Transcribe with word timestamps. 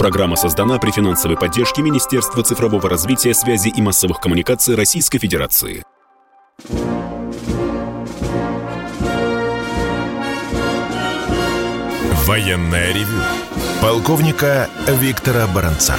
Программа 0.00 0.34
создана 0.34 0.78
при 0.78 0.92
финансовой 0.92 1.36
поддержке 1.36 1.82
Министерства 1.82 2.42
цифрового 2.42 2.88
развития, 2.88 3.34
связи 3.34 3.68
и 3.68 3.82
массовых 3.82 4.18
коммуникаций 4.18 4.74
Российской 4.74 5.18
Федерации. 5.18 5.84
Военная 12.24 12.94
ревю. 12.94 13.20
Полковника 13.82 14.70
Виктора 14.88 15.46
Баранца. 15.48 15.96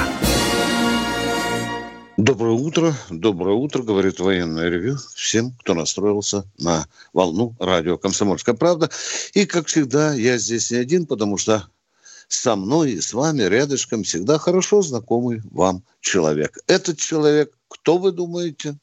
Доброе 2.18 2.54
утро, 2.54 2.95
доброе 3.11 3.54
утро, 3.55 3.83
говорит 3.83 4.20
военное 4.20 4.68
ревю 4.70 4.97
всем, 5.15 5.52
кто 5.59 5.75
настроился 5.75 6.45
на 6.57 6.88
волну 7.13 7.55
радио 7.59 7.99
«Комсомольская 7.99 8.55
правда». 8.55 8.89
И, 9.36 9.45
как 9.45 9.68
всегда, 9.68 10.15
я 10.15 10.39
здесь 10.39 10.71
не 10.71 10.77
один, 10.77 11.05
потому 11.05 11.38
что 11.38 11.68
со 12.34 12.55
мной 12.55 12.91
и 12.91 13.02
с 13.02 13.13
вами 13.13 13.43
рядышком 13.43 14.04
всегда 14.04 14.38
хорошо 14.38 14.81
знакомый 14.81 15.41
вам 15.52 15.84
человек. 15.99 16.58
Этот 16.67 16.98
человек, 16.98 17.52
кто 17.67 17.98
вы 17.98 18.12
думаете? 18.12 18.77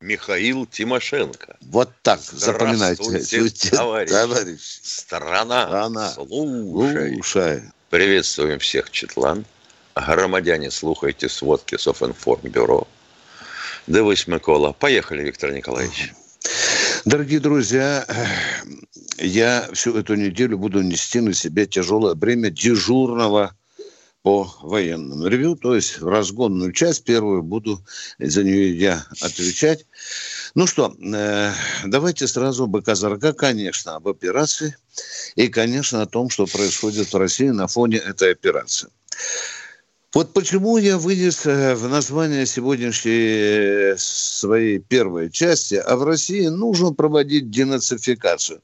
Михаил 0.00 0.66
Тимошенко. 0.66 1.58
Вот 1.60 1.90
так, 2.02 2.20
запоминайте. 2.20 3.02
Товарищ. 3.70 4.10
товарищ. 4.10 4.80
Страна. 4.82 5.66
Страна. 5.66 6.10
Слушай. 6.10 7.14
Слушай. 7.14 7.62
Приветствуем 7.90 8.58
всех, 8.60 8.90
Четлан. 8.90 9.44
Громадяне, 9.94 10.70
слухайте 10.70 11.28
сводки 11.28 11.76
Софинформбюро. 11.76 12.86
Дивись, 13.86 14.26
Микола. 14.26 14.72
Поехали, 14.72 15.22
Виктор 15.22 15.52
Николаевич. 15.52 16.14
Дорогие 17.06 17.40
друзья, 17.40 18.04
я 19.16 19.70
всю 19.72 19.96
эту 19.96 20.16
неделю 20.16 20.58
буду 20.58 20.82
нести 20.82 21.20
на 21.20 21.32
себе 21.32 21.66
тяжелое 21.66 22.14
бремя 22.14 22.50
дежурного 22.50 23.56
по 24.22 24.52
военному 24.60 25.26
ревю, 25.26 25.56
то 25.56 25.74
есть 25.74 25.98
в 25.98 26.06
разгонную 26.06 26.72
часть 26.72 27.04
первую 27.04 27.42
буду 27.42 27.82
за 28.18 28.44
нее 28.44 28.78
я 28.78 29.06
отвечать. 29.22 29.86
Ну 30.54 30.66
что, 30.66 30.94
э, 31.00 31.52
давайте 31.86 32.26
сразу 32.26 32.66
БК-40, 32.66 33.32
конечно, 33.32 33.96
об 33.96 34.06
операции 34.06 34.76
и, 35.36 35.48
конечно, 35.48 36.02
о 36.02 36.06
том, 36.06 36.28
что 36.28 36.44
происходит 36.44 37.10
в 37.10 37.16
России 37.16 37.48
на 37.48 37.66
фоне 37.66 37.96
этой 37.96 38.32
операции. 38.32 38.90
Вот 40.12 40.32
почему 40.32 40.76
я 40.76 40.98
вынес 40.98 41.46
э, 41.46 41.76
в 41.76 41.88
название 41.88 42.44
сегодняшней 42.44 43.92
э, 43.92 43.96
своей 43.96 44.80
первой 44.80 45.30
части, 45.30 45.76
а 45.76 45.94
в 45.94 46.02
России 46.02 46.48
нужно 46.48 46.92
проводить 46.92 47.50
денацификацию. 47.50 48.60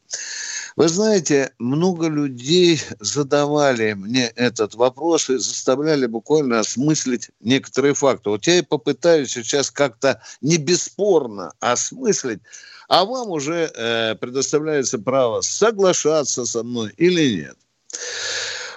Вы 0.74 0.88
знаете, 0.88 1.52
много 1.60 2.08
людей 2.08 2.82
задавали 2.98 3.92
мне 3.92 4.26
этот 4.34 4.74
вопрос 4.74 5.30
и 5.30 5.36
заставляли 5.36 6.06
буквально 6.06 6.58
осмыслить 6.58 7.30
некоторые 7.38 7.94
факты. 7.94 8.30
Вот 8.30 8.44
я 8.48 8.58
и 8.58 8.62
попытаюсь 8.62 9.30
сейчас 9.30 9.70
как-то 9.70 10.20
не 10.40 10.56
бесспорно 10.56 11.52
осмыслить, 11.60 12.40
а 12.88 13.04
вам 13.04 13.30
уже 13.30 13.70
э, 13.72 14.16
предоставляется 14.16 14.98
право 14.98 15.42
соглашаться 15.42 16.44
со 16.44 16.64
мной 16.64 16.92
или 16.96 17.36
нет. 17.36 17.56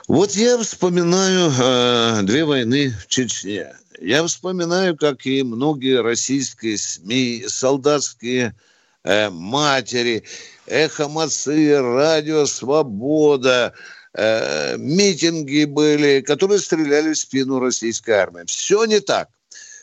Вот 0.10 0.32
я 0.32 0.58
вспоминаю 0.58 1.52
э, 1.52 2.24
две 2.24 2.44
войны 2.44 2.90
в 2.90 3.06
Чечне. 3.06 3.76
Я 4.02 4.26
вспоминаю, 4.26 4.98
как 4.98 5.24
и 5.28 5.44
многие 5.44 6.02
российские 6.02 6.80
СМИ, 6.80 7.46
солдатские 7.48 8.56
э, 9.04 9.30
матери, 9.30 10.24
эхо 10.66 11.08
Москвы, 11.10 11.80
радио 11.80 12.48
«Свобода», 12.48 13.74
э, 14.16 14.78
митинги 14.78 15.66
были, 15.66 16.22
которые 16.22 16.58
стреляли 16.58 17.14
в 17.14 17.18
спину 17.20 17.60
российской 17.60 18.16
армии. 18.16 18.46
Все 18.48 18.86
не 18.86 19.02
так. 19.02 19.30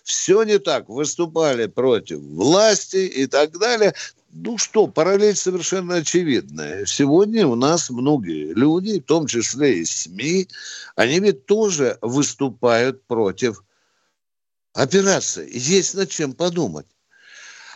Все 0.03 0.43
не 0.43 0.59
так. 0.59 0.89
Выступали 0.89 1.67
против 1.67 2.19
власти 2.19 3.07
и 3.07 3.27
так 3.27 3.57
далее 3.61 3.95
ну 4.39 4.59
что, 4.59 4.87
параллель 4.87 5.35
совершенно 5.35 5.97
очевидная. 5.97 6.85
Сегодня 6.85 7.47
у 7.47 7.55
нас 7.55 7.91
многие 7.91 8.53
люди, 8.53 9.01
в 9.01 9.05
том 9.05 9.27
числе 9.27 9.79
и 9.79 9.85
СМИ, 9.85 10.49
они 10.95 11.21
ведь 11.21 11.47
тоже 11.47 11.99
выступают 12.03 13.03
против 13.05 13.65
операции. 14.75 15.49
Есть 15.53 15.95
над 15.95 16.11
чем 16.11 16.35
подумать. 16.35 16.87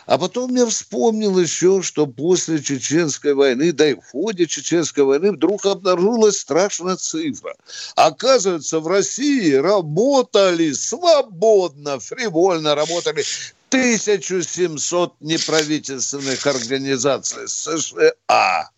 А 0.05 0.17
потом 0.17 0.55
я 0.55 0.65
вспомнил 0.65 1.39
еще, 1.39 1.81
что 1.81 2.05
после 2.05 2.61
Чеченской 2.61 3.33
войны, 3.33 3.71
да 3.71 3.89
и 3.89 3.95
в 3.95 4.03
ходе 4.11 4.45
Чеченской 4.45 5.03
войны 5.03 5.31
вдруг 5.31 5.65
обнаружилась 5.65 6.39
страшная 6.39 6.95
цифра. 6.95 7.55
Оказывается, 7.95 8.79
в 8.79 8.87
России 8.87 9.53
работали 9.53 10.73
свободно, 10.73 11.99
фривольно 11.99 12.75
работали 12.75 13.23
1700 13.71 15.21
неправительственных 15.21 16.45
организаций 16.45 17.47
США, 17.47 18.69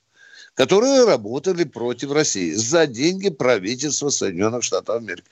которые 0.54 1.06
работали 1.06 1.64
против 1.64 2.12
России 2.12 2.52
за 2.52 2.86
деньги 2.86 3.32
правительства 3.32 4.10
Соединенных 4.10 4.64
Штатов 4.64 4.98
Америки. 4.98 5.24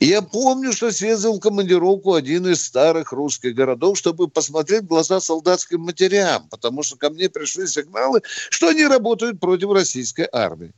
Я 0.00 0.22
помню, 0.22 0.72
что 0.72 0.90
съездил 0.90 1.34
в 1.34 1.40
командировку 1.40 2.14
один 2.14 2.48
из 2.48 2.64
старых 2.64 3.12
русских 3.12 3.54
городов, 3.54 3.96
чтобы 3.96 4.26
посмотреть 4.26 4.82
в 4.82 4.88
глаза 4.88 5.20
солдатским 5.20 5.82
матерям, 5.82 6.48
потому 6.48 6.82
что 6.82 6.96
ко 6.96 7.08
мне 7.10 7.28
пришли 7.28 7.68
сигналы, 7.68 8.22
что 8.50 8.66
они 8.66 8.84
работают 8.86 9.38
против 9.38 9.70
российской 9.70 10.28
армии. 10.32 10.72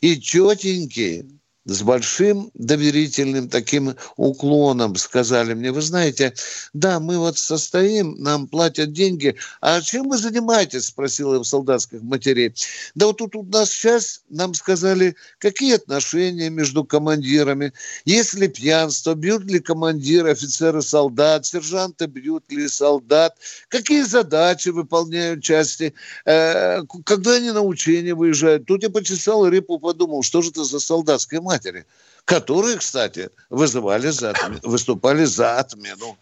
И 0.00 0.16
тетеньки, 0.16 1.39
с 1.66 1.82
большим 1.82 2.50
доверительным 2.54 3.48
таким 3.48 3.94
уклоном 4.16 4.96
сказали 4.96 5.52
мне, 5.54 5.72
вы 5.72 5.82
знаете, 5.82 6.34
да, 6.72 7.00
мы 7.00 7.18
вот 7.18 7.36
состоим, 7.36 8.14
нам 8.18 8.48
платят 8.48 8.92
деньги, 8.92 9.36
а 9.60 9.80
чем 9.82 10.08
вы 10.08 10.16
занимаетесь, 10.16 10.86
спросила 10.86 11.36
я 11.36 11.44
солдатских 11.44 12.00
матерей. 12.02 12.54
Да 12.94 13.06
вот 13.06 13.18
тут 13.18 13.36
у 13.36 13.42
нас 13.42 13.70
сейчас 13.70 14.22
нам 14.30 14.54
сказали, 14.54 15.16
какие 15.38 15.74
отношения 15.74 16.48
между 16.48 16.84
командирами, 16.84 17.72
есть 18.06 18.34
ли 18.34 18.48
пьянство, 18.48 19.14
бьют 19.14 19.44
ли 19.44 19.60
командиры, 19.60 20.30
офицеры, 20.30 20.80
солдат, 20.80 21.44
сержанты 21.44 22.06
бьют 22.06 22.50
ли 22.50 22.68
солдат, 22.68 23.36
какие 23.68 24.02
задачи 24.02 24.70
выполняют 24.70 25.42
части, 25.42 25.92
э, 26.24 26.82
когда 27.04 27.34
они 27.34 27.50
на 27.50 27.60
учения 27.60 28.14
выезжают. 28.14 28.64
Тут 28.64 28.82
я 28.82 28.88
почесал 28.90 29.46
репу, 29.46 29.78
подумал, 29.78 30.22
что 30.22 30.40
же 30.40 30.50
это 30.50 30.64
за 30.64 30.80
солдатская 30.80 31.40
матери, 31.50 31.84
которые, 32.24 32.76
кстати, 32.76 33.30
вызывали 33.48 34.10
за, 34.10 34.34
выступали 34.62 35.24
за 35.24 35.58
отмену 35.58 36.16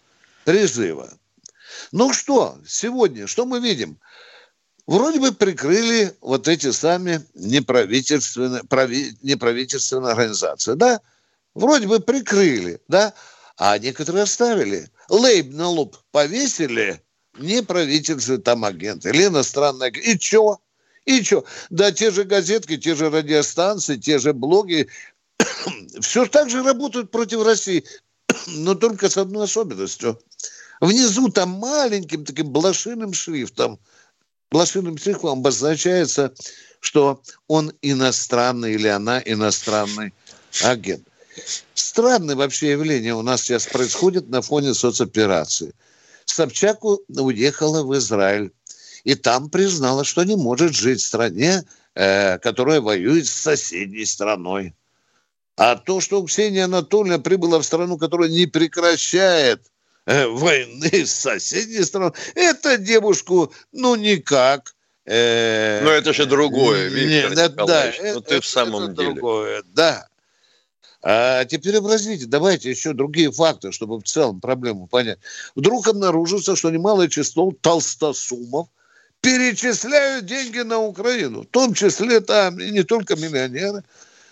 призыва. 0.44 1.12
Ну 1.93 2.15
что, 2.15 2.59
сегодня, 2.66 3.27
что 3.27 3.44
мы 3.44 3.61
видим? 3.61 3.99
Вроде 4.87 5.21
бы 5.21 5.33
прикрыли 5.33 6.16
вот 6.22 6.49
эти 6.49 6.71
сами 6.71 7.21
неправительственные, 7.34 8.65
прави, 8.65 9.19
неправительственные 9.22 10.12
организации, 10.12 10.75
да? 10.75 11.00
Вроде 11.55 11.87
бы 11.87 12.00
прикрыли, 12.00 12.81
да? 12.89 13.12
А 13.59 13.78
некоторые 13.78 14.22
оставили. 14.22 14.89
Лейб 15.10 15.53
на 15.53 15.69
лоб 15.69 15.97
повесили, 16.10 17.03
неправительственные 17.39 18.41
там 18.41 18.65
агенты 18.65 19.10
или 19.10 19.27
иностранные 19.27 19.89
агенты. 19.89 20.12
И 20.12 20.19
что? 20.19 20.59
И 21.05 21.22
что? 21.22 21.45
Да 21.69 21.93
те 21.93 22.10
же 22.10 22.25
газетки, 22.25 22.78
те 22.78 22.95
же 22.95 23.10
радиостанции, 23.10 23.97
те 23.97 24.19
же 24.19 24.33
блоги, 24.33 24.89
все 26.00 26.26
так 26.26 26.50
же 26.50 26.62
работают 26.62 27.10
против 27.10 27.44
России, 27.44 27.84
но 28.47 28.75
только 28.75 29.09
с 29.09 29.16
одной 29.16 29.44
особенностью. 29.44 30.21
Внизу 30.81 31.28
там 31.28 31.50
маленьким 31.50 32.25
таким 32.25 32.53
блошиным 32.53 33.12
шрифтом, 33.12 33.81
блошиным 34.50 34.97
шрифтом 34.97 35.41
обозначается, 35.41 36.32
что 36.81 37.22
он 37.48 37.72
иностранный 37.82 38.75
или 38.75 38.88
она 38.88 39.21
иностранный 39.25 40.12
агент. 40.62 41.06
Странное 41.75 42.37
вообще 42.37 42.72
явление 42.72 43.15
у 43.15 43.22
нас 43.22 43.42
сейчас 43.42 43.66
происходит 43.66 44.28
на 44.28 44.42
фоне 44.42 44.74
соцоперации. 44.74 45.74
Собчак 46.24 46.84
уехала 46.84 47.83
в 47.83 47.97
Израиль 47.97 48.53
и 49.04 49.15
там 49.15 49.51
признала, 49.51 50.04
что 50.04 50.24
не 50.24 50.36
может 50.36 50.74
жить 50.74 51.01
в 51.01 51.07
стране, 51.07 51.65
э, 51.95 52.39
которая 52.39 52.80
воюет 52.80 53.27
с 53.27 53.33
соседней 53.33 54.04
страной. 54.04 54.74
А 55.59 55.75
то, 55.75 56.01
что 56.01 56.22
Ксения 56.22 56.66
Анатольевна 56.66 57.19
прибыла 57.19 57.59
в 57.59 57.65
страну, 57.65 57.99
которая 57.99 58.28
не 58.28 58.47
прекращает 58.47 59.60
э, 60.07 60.28
войны 60.28 61.05
с 61.05 61.13
соседней 61.13 61.83
страной, 61.83 62.13
это 62.37 62.77
девушку, 62.78 63.53
ну, 63.72 63.97
никак. 63.97 64.77
Э, 65.05 65.81
Но 65.83 65.91
это 65.91 66.13
же 66.13 66.27
другое, 66.27 66.87
Виктор 66.87 67.37
нет, 67.37 67.53
Николаевич. 67.53 67.99
Да, 68.01 68.15
ну, 68.15 68.21
ты 68.21 68.34
это, 68.37 68.43
в 68.43 68.47
самом 68.47 68.84
это 68.84 68.93
деле. 68.93 69.15
другое, 69.15 69.63
да. 69.75 70.07
А 71.03 71.45
теперь 71.45 71.77
образите, 71.78 72.27
давайте 72.27 72.71
еще 72.71 72.93
другие 72.93 73.33
факты, 73.33 73.72
чтобы 73.72 73.99
в 73.99 74.05
целом 74.05 74.41
проблему 74.41 74.87
понять. 74.87 75.19
Вдруг 75.57 75.89
обнаружится, 75.89 76.55
что 76.55 76.71
немалое 76.71 77.09
число 77.09 77.51
толстосумов 77.51 78.69
перечисляют 79.21 80.27
деньги 80.27 80.60
на 80.60 80.78
Украину. 80.78 81.43
В 81.43 81.47
том 81.47 81.75
числе 81.75 82.21
там 82.21 82.60
и 82.60 82.71
не 82.71 82.84
только 82.84 83.16
миллионеры, 83.16 83.83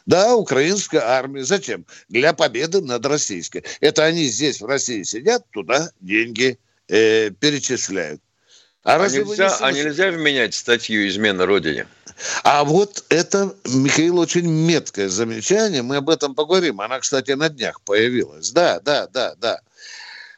Да, 0.06 0.36
украинская 0.36 1.02
армия. 1.02 1.44
Зачем? 1.44 1.84
Для 2.08 2.32
победы 2.32 2.80
над 2.80 3.04
российской. 3.06 3.64
Это 3.80 4.04
они 4.04 4.24
здесь, 4.24 4.60
в 4.60 4.66
России, 4.66 5.02
сидят, 5.02 5.44
туда 5.50 5.90
деньги 6.00 6.58
э, 6.88 7.30
перечисляют. 7.30 8.20
А, 8.84 9.02
а, 9.02 9.08
нельзя, 9.08 9.48
не 9.48 9.64
а 9.64 9.72
нельзя 9.72 10.10
вменять 10.12 10.54
статью 10.54 11.08
«Измена 11.08 11.44
Родине»? 11.44 11.88
А 12.44 12.62
вот 12.62 13.04
это, 13.08 13.52
Михаил, 13.64 14.20
очень 14.20 14.46
меткое 14.46 15.08
замечание. 15.08 15.82
Мы 15.82 15.96
об 15.96 16.08
этом 16.08 16.36
поговорим. 16.36 16.80
Она, 16.80 17.00
кстати, 17.00 17.32
на 17.32 17.48
днях 17.48 17.80
появилась. 17.80 18.52
Да, 18.52 18.78
да, 18.80 19.08
да, 19.08 19.34
да. 19.40 19.60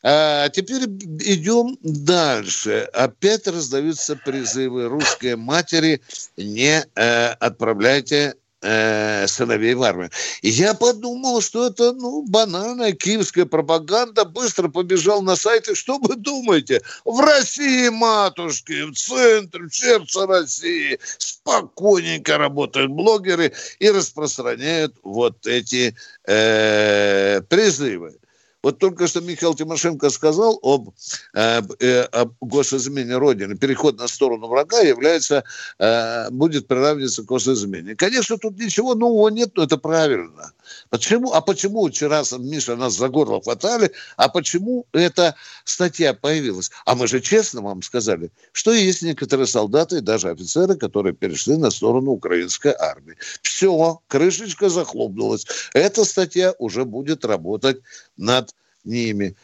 А 0.02 0.48
теперь 0.48 0.84
идем 0.84 1.76
дальше. 1.82 2.88
Опять 2.94 3.46
раздаются 3.46 4.16
призывы 4.16 4.88
русской 4.88 5.36
матери 5.36 6.00
не 6.36 6.86
э, 6.94 7.26
отправляйте 7.40 8.34
э, 8.62 9.26
сыновей 9.26 9.74
в 9.74 9.82
армию. 9.82 10.10
И 10.42 10.48
я 10.48 10.74
подумал, 10.74 11.40
что 11.40 11.66
это, 11.66 11.92
ну, 11.92 12.24
банальная 12.26 12.92
киевская 12.92 13.46
пропаганда. 13.46 14.24
Быстро 14.24 14.68
побежал 14.68 15.22
на 15.22 15.36
сайты. 15.36 15.74
Что 15.74 15.98
вы 15.98 16.16
думаете? 16.16 16.82
В 17.04 17.20
России, 17.20 17.88
матушки, 17.88 18.90
в 18.90 18.94
центре, 18.94 19.64
в 19.64 19.74
сердце 19.74 20.26
России 20.26 20.98
спокойненько 21.18 22.38
работают 22.38 22.90
блогеры 22.90 23.52
и 23.78 23.90
распространяют 23.90 24.96
вот 25.02 25.46
эти 25.46 25.96
э, 26.26 27.40
призывы. 27.48 28.18
Вот 28.62 28.78
только 28.78 29.06
что 29.06 29.20
Михаил 29.20 29.54
Тимошенко 29.54 30.10
сказал 30.10 30.58
об, 30.62 30.90
э, 31.34 31.62
э, 31.78 32.00
об 32.02 32.34
госизмене 32.40 33.16
Родины. 33.16 33.56
Переход 33.56 33.98
на 33.98 34.08
сторону 34.08 34.48
врага 34.48 34.80
является, 34.80 35.44
э, 35.78 36.28
будет 36.30 36.66
приравниваться 36.66 37.22
к 37.22 37.26
госизмене. 37.26 37.94
Конечно, 37.94 38.36
тут 38.36 38.58
ничего 38.58 38.94
нового 38.94 39.28
нет, 39.28 39.52
но 39.54 39.62
это 39.62 39.76
правильно. 39.76 40.52
Почему? 40.90 41.32
А 41.32 41.40
почему 41.40 41.88
вчера, 41.88 42.22
Миша, 42.38 42.76
нас 42.76 42.94
за 42.94 43.08
горло 43.08 43.40
хватали, 43.40 43.92
а 44.16 44.28
почему 44.28 44.86
эта 44.92 45.36
статья 45.64 46.12
появилась? 46.12 46.70
А 46.84 46.94
мы 46.96 47.06
же 47.06 47.20
честно 47.20 47.62
вам 47.62 47.82
сказали, 47.82 48.30
что 48.52 48.72
есть 48.72 49.02
некоторые 49.02 49.46
солдаты 49.46 49.98
и 49.98 50.00
даже 50.00 50.30
офицеры, 50.30 50.76
которые 50.76 51.14
перешли 51.14 51.56
на 51.56 51.70
сторону 51.70 52.10
украинской 52.10 52.74
армии. 52.76 53.16
Все, 53.42 54.00
крышечка 54.08 54.68
захлопнулась. 54.68 55.46
Эта 55.74 56.04
статья 56.04 56.54
уже 56.58 56.84
будет 56.84 57.24
работать 57.24 57.80
над 58.16 58.54
ними. 58.84 59.36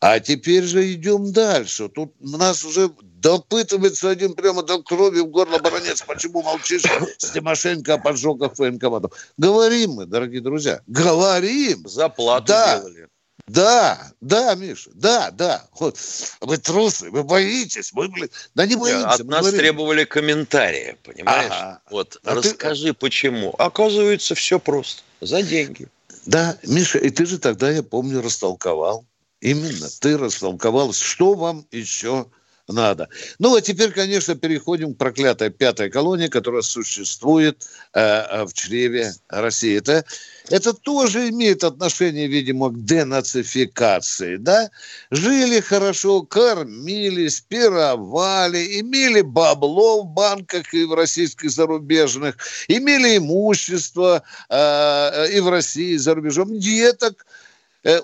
А 0.00 0.20
теперь 0.20 0.64
же 0.64 0.92
идем 0.92 1.32
дальше. 1.32 1.88
Тут 1.88 2.14
нас 2.20 2.64
уже 2.64 2.90
допытывается 3.00 4.10
один 4.10 4.34
прямо 4.34 4.62
до 4.62 4.82
крови 4.82 5.20
в 5.20 5.26
горло 5.26 5.58
баронец. 5.58 6.02
Почему 6.02 6.42
молчишь 6.42 6.82
с 7.18 7.30
Тимошенко 7.30 7.94
о 7.94 7.98
поджогах 7.98 8.58
военкоматов? 8.58 9.12
Говорим 9.36 9.92
мы, 9.92 10.06
дорогие 10.06 10.40
друзья. 10.40 10.80
Говорим. 10.86 11.86
Заплату 11.88 12.46
да. 12.46 12.78
делали. 12.78 13.08
Да, 13.50 14.12
да, 14.20 14.54
Миша, 14.54 14.90
да, 14.94 15.32
да. 15.32 15.66
Вот. 15.80 15.98
Вы 16.40 16.56
трусы, 16.58 17.10
вы 17.10 17.24
боитесь, 17.24 17.92
вы, 17.92 18.08
блин, 18.08 18.28
да 18.54 18.64
не 18.64 18.76
боитесь. 18.76 19.02
От 19.02 19.24
нас 19.24 19.40
говорим. 19.40 19.58
требовали 19.58 20.04
комментария, 20.04 20.96
понимаешь? 21.02 21.50
Ага. 21.50 21.80
Вот, 21.90 22.20
а 22.22 22.34
расскажи, 22.36 22.88
ты... 22.88 22.94
почему. 22.94 23.50
Оказывается, 23.58 24.36
все 24.36 24.60
просто. 24.60 25.02
За 25.20 25.42
деньги. 25.42 25.88
Да, 26.26 26.58
Миша, 26.64 26.98
и 26.98 27.10
ты 27.10 27.26
же 27.26 27.38
тогда, 27.38 27.70
я 27.70 27.82
помню, 27.82 28.20
растолковал. 28.22 29.06
Именно, 29.40 29.88
ты 30.00 30.18
растолковал, 30.18 30.92
что 30.92 31.34
вам 31.34 31.66
еще 31.70 32.26
надо. 32.72 33.08
Ну, 33.38 33.54
а 33.54 33.60
теперь, 33.60 33.90
конечно, 33.92 34.34
переходим 34.34 34.94
к 34.94 34.98
проклятой 34.98 35.50
пятой 35.50 35.90
колонии, 35.90 36.28
которая 36.28 36.62
существует 36.62 37.66
э, 37.94 38.00
э, 38.00 38.44
в 38.44 38.52
чреве 38.52 39.12
России. 39.28 39.76
Это, 39.76 40.04
это 40.48 40.72
тоже 40.72 41.28
имеет 41.28 41.64
отношение, 41.64 42.26
видимо, 42.26 42.70
к 42.70 42.84
денацификации, 42.84 44.36
да? 44.36 44.70
Жили 45.10 45.60
хорошо, 45.60 46.22
кормились, 46.22 47.40
пировали, 47.40 48.80
имели 48.80 49.20
бабло 49.20 50.02
в 50.02 50.06
банках 50.06 50.74
и 50.74 50.84
в 50.84 50.94
российских 50.94 51.50
зарубежных, 51.50 52.36
имели 52.68 53.18
имущество 53.18 54.22
э, 54.48 55.32
и 55.32 55.40
в 55.40 55.48
России, 55.48 55.92
и 55.92 55.98
за 55.98 56.14
рубежом, 56.14 56.58
деток– 56.58 57.26
Э, 57.49 57.49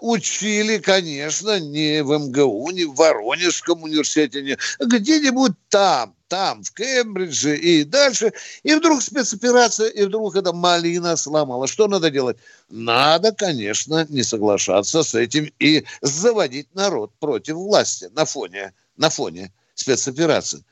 учили, 0.00 0.78
конечно, 0.78 1.60
не 1.60 2.02
в 2.02 2.18
МГУ, 2.18 2.70
не 2.70 2.84
в 2.84 2.94
Воронежском 2.94 3.82
университете, 3.82 4.42
не, 4.42 4.58
где-нибудь 4.80 5.52
там, 5.68 6.14
там, 6.28 6.62
в 6.62 6.72
Кембридже 6.72 7.56
и 7.56 7.84
дальше. 7.84 8.32
И 8.62 8.74
вдруг 8.74 9.02
спецоперация, 9.02 9.88
и 9.88 10.04
вдруг 10.04 10.36
эта 10.36 10.52
малина 10.52 11.16
сломала. 11.16 11.66
Что 11.66 11.88
надо 11.88 12.10
делать? 12.10 12.38
Надо, 12.68 13.32
конечно, 13.32 14.06
не 14.08 14.22
соглашаться 14.22 15.02
с 15.02 15.14
этим 15.14 15.52
и 15.58 15.84
заводить 16.00 16.74
народ 16.74 17.12
против 17.20 17.54
власти 17.56 18.08
на 18.14 18.24
фоне, 18.24 18.72
на 18.96 19.10
фоне 19.10 19.52
спецоперации. 19.74 20.64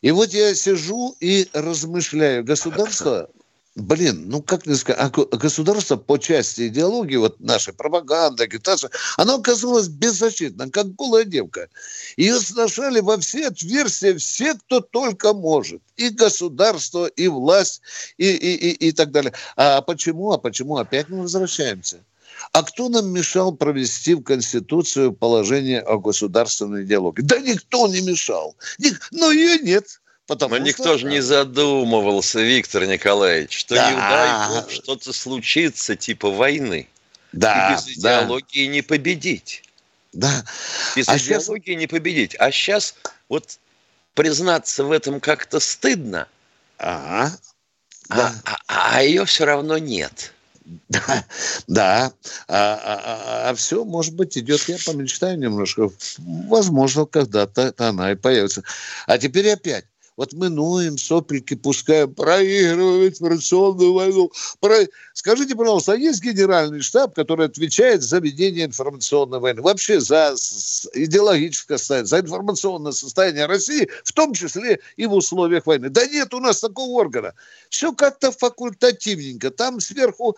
И 0.00 0.10
вот 0.10 0.32
я 0.32 0.54
сижу 0.54 1.14
и 1.20 1.48
размышляю. 1.52 2.44
Государство 2.44 3.28
блин, 3.78 4.28
ну 4.28 4.42
как 4.42 4.66
не 4.66 4.74
сказать, 4.74 5.00
а 5.00 5.36
государство 5.36 5.96
по 5.96 6.18
части 6.18 6.68
идеологии, 6.68 7.16
вот 7.16 7.40
нашей 7.40 7.72
пропаганды, 7.72 8.44
агитации, 8.44 8.90
оно 9.16 9.36
оказалось 9.36 9.88
беззащитным, 9.88 10.70
как 10.70 10.94
голая 10.94 11.24
девка. 11.24 11.68
Ее 12.16 12.38
сношали 12.40 13.00
во 13.00 13.18
все 13.18 13.48
отверстия 13.48 14.16
все, 14.18 14.54
кто 14.54 14.80
только 14.80 15.32
может. 15.32 15.80
И 15.96 16.10
государство, 16.10 17.06
и 17.06 17.28
власть, 17.28 17.82
и, 18.16 18.28
и, 18.28 18.54
и, 18.54 18.88
и 18.88 18.92
так 18.92 19.10
далее. 19.10 19.32
А 19.56 19.80
почему? 19.82 20.32
А 20.32 20.38
почему 20.38 20.76
опять 20.76 21.08
мы 21.08 21.22
возвращаемся? 21.22 21.98
А 22.52 22.62
кто 22.62 22.88
нам 22.88 23.10
мешал 23.10 23.52
провести 23.52 24.14
в 24.14 24.22
Конституцию 24.22 25.12
положение 25.12 25.80
о 25.80 25.98
государственной 25.98 26.84
идеологии? 26.84 27.22
Да 27.22 27.38
никто 27.38 27.88
не 27.88 28.00
мешал. 28.00 28.56
Ник... 28.78 29.08
Но 29.10 29.32
ее 29.32 29.58
нет. 29.58 30.00
Потому 30.28 30.56
Но 30.56 30.60
что... 30.60 30.66
никто 30.66 30.98
же 30.98 31.06
не 31.06 31.20
задумывался, 31.20 32.40
Виктор 32.40 32.84
Николаевич, 32.84 33.60
что 33.60 33.74
да. 33.74 33.90
не 33.90 33.96
дай 33.96 34.74
что-то 34.74 35.14
случится 35.14 35.96
типа 35.96 36.30
войны. 36.30 36.86
Да, 37.32 37.70
и 37.70 37.74
без 37.74 37.96
идеологии 37.96 38.66
да. 38.66 38.72
не 38.72 38.82
победить. 38.82 39.62
Да. 40.12 40.44
Без 40.94 41.08
а 41.08 41.16
идеологии 41.16 41.70
сейчас... 41.72 41.80
не 41.80 41.86
победить. 41.86 42.36
А 42.38 42.52
сейчас 42.52 42.94
вот 43.30 43.58
признаться 44.12 44.84
в 44.84 44.92
этом 44.92 45.18
как-то 45.18 45.60
стыдно. 45.60 46.28
Ага. 46.76 47.32
А, 48.10 48.16
да. 48.16 48.34
а, 48.44 48.58
а, 48.66 48.96
а 48.96 49.02
ее 49.02 49.24
все 49.24 49.46
равно 49.46 49.78
нет. 49.78 50.34
Да, 50.90 51.24
да. 51.66 52.12
А, 52.48 52.74
а, 52.74 53.00
а, 53.46 53.48
а 53.48 53.54
все, 53.54 53.82
может 53.86 54.12
быть, 54.12 54.36
идет, 54.36 54.68
я 54.68 54.76
помечтаю 54.84 55.38
немножко. 55.38 55.88
Возможно, 56.18 57.06
когда-то 57.06 57.72
она 57.78 58.12
и 58.12 58.14
появится. 58.14 58.62
А 59.06 59.16
теперь 59.16 59.50
опять. 59.50 59.86
Вот 60.18 60.32
мы 60.32 60.48
ноем, 60.48 60.98
сопельки 60.98 61.54
пускаем, 61.54 62.12
проигрываем 62.12 63.06
информационную 63.06 63.92
войну. 63.92 64.32
Про... 64.58 64.78
Скажите, 65.12 65.54
пожалуйста, 65.54 65.92
а 65.92 65.96
есть 65.96 66.20
генеральный 66.20 66.80
штаб, 66.80 67.14
который 67.14 67.46
отвечает 67.46 68.02
за 68.02 68.18
ведение 68.18 68.64
информационной 68.64 69.38
войны? 69.38 69.62
Вообще 69.62 70.00
за 70.00 70.34
идеологическое 70.92 71.78
состояние, 71.78 72.08
за 72.08 72.18
информационное 72.18 72.90
состояние 72.90 73.46
России, 73.46 73.88
в 74.02 74.12
том 74.12 74.34
числе 74.34 74.80
и 74.96 75.06
в 75.06 75.14
условиях 75.14 75.66
войны. 75.66 75.88
Да 75.88 76.04
нет 76.04 76.34
у 76.34 76.40
нас 76.40 76.58
такого 76.58 76.98
органа. 76.98 77.34
Все 77.70 77.92
как-то 77.92 78.32
факультативненько. 78.32 79.52
Там 79.52 79.78
сверху 79.78 80.36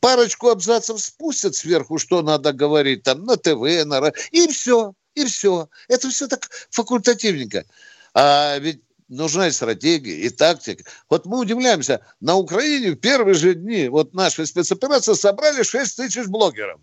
парочку 0.00 0.48
абзацев 0.48 1.00
спустят 1.00 1.54
сверху, 1.54 1.98
что 1.98 2.22
надо 2.22 2.52
говорить 2.52 3.04
там 3.04 3.24
на 3.24 3.36
ТВ, 3.36 3.84
на... 3.84 4.12
и 4.32 4.48
все. 4.48 4.94
И 5.14 5.24
все. 5.26 5.68
Это 5.86 6.08
все 6.08 6.26
так 6.26 6.50
факультативненько. 6.70 7.66
А 8.14 8.58
ведь 8.58 8.82
нужна 9.12 9.48
и 9.48 9.52
стратегия, 9.52 10.16
и 10.16 10.30
тактика. 10.30 10.84
Вот 11.08 11.26
мы 11.26 11.38
удивляемся, 11.38 12.00
на 12.20 12.36
Украине 12.36 12.92
в 12.92 12.96
первые 12.96 13.34
же 13.34 13.54
дни 13.54 13.88
вот 13.88 14.14
нашей 14.14 14.46
спецоперации 14.46 15.14
собрали 15.14 15.62
6 15.62 15.96
тысяч 15.96 16.26
блогеров. 16.26 16.80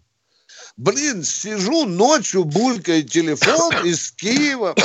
Блин, 0.77 1.23
сижу 1.23 1.85
ночью, 1.85 2.45
булькает 2.45 3.11
телефон 3.11 3.85
из 3.85 4.11
Киева. 4.11 4.75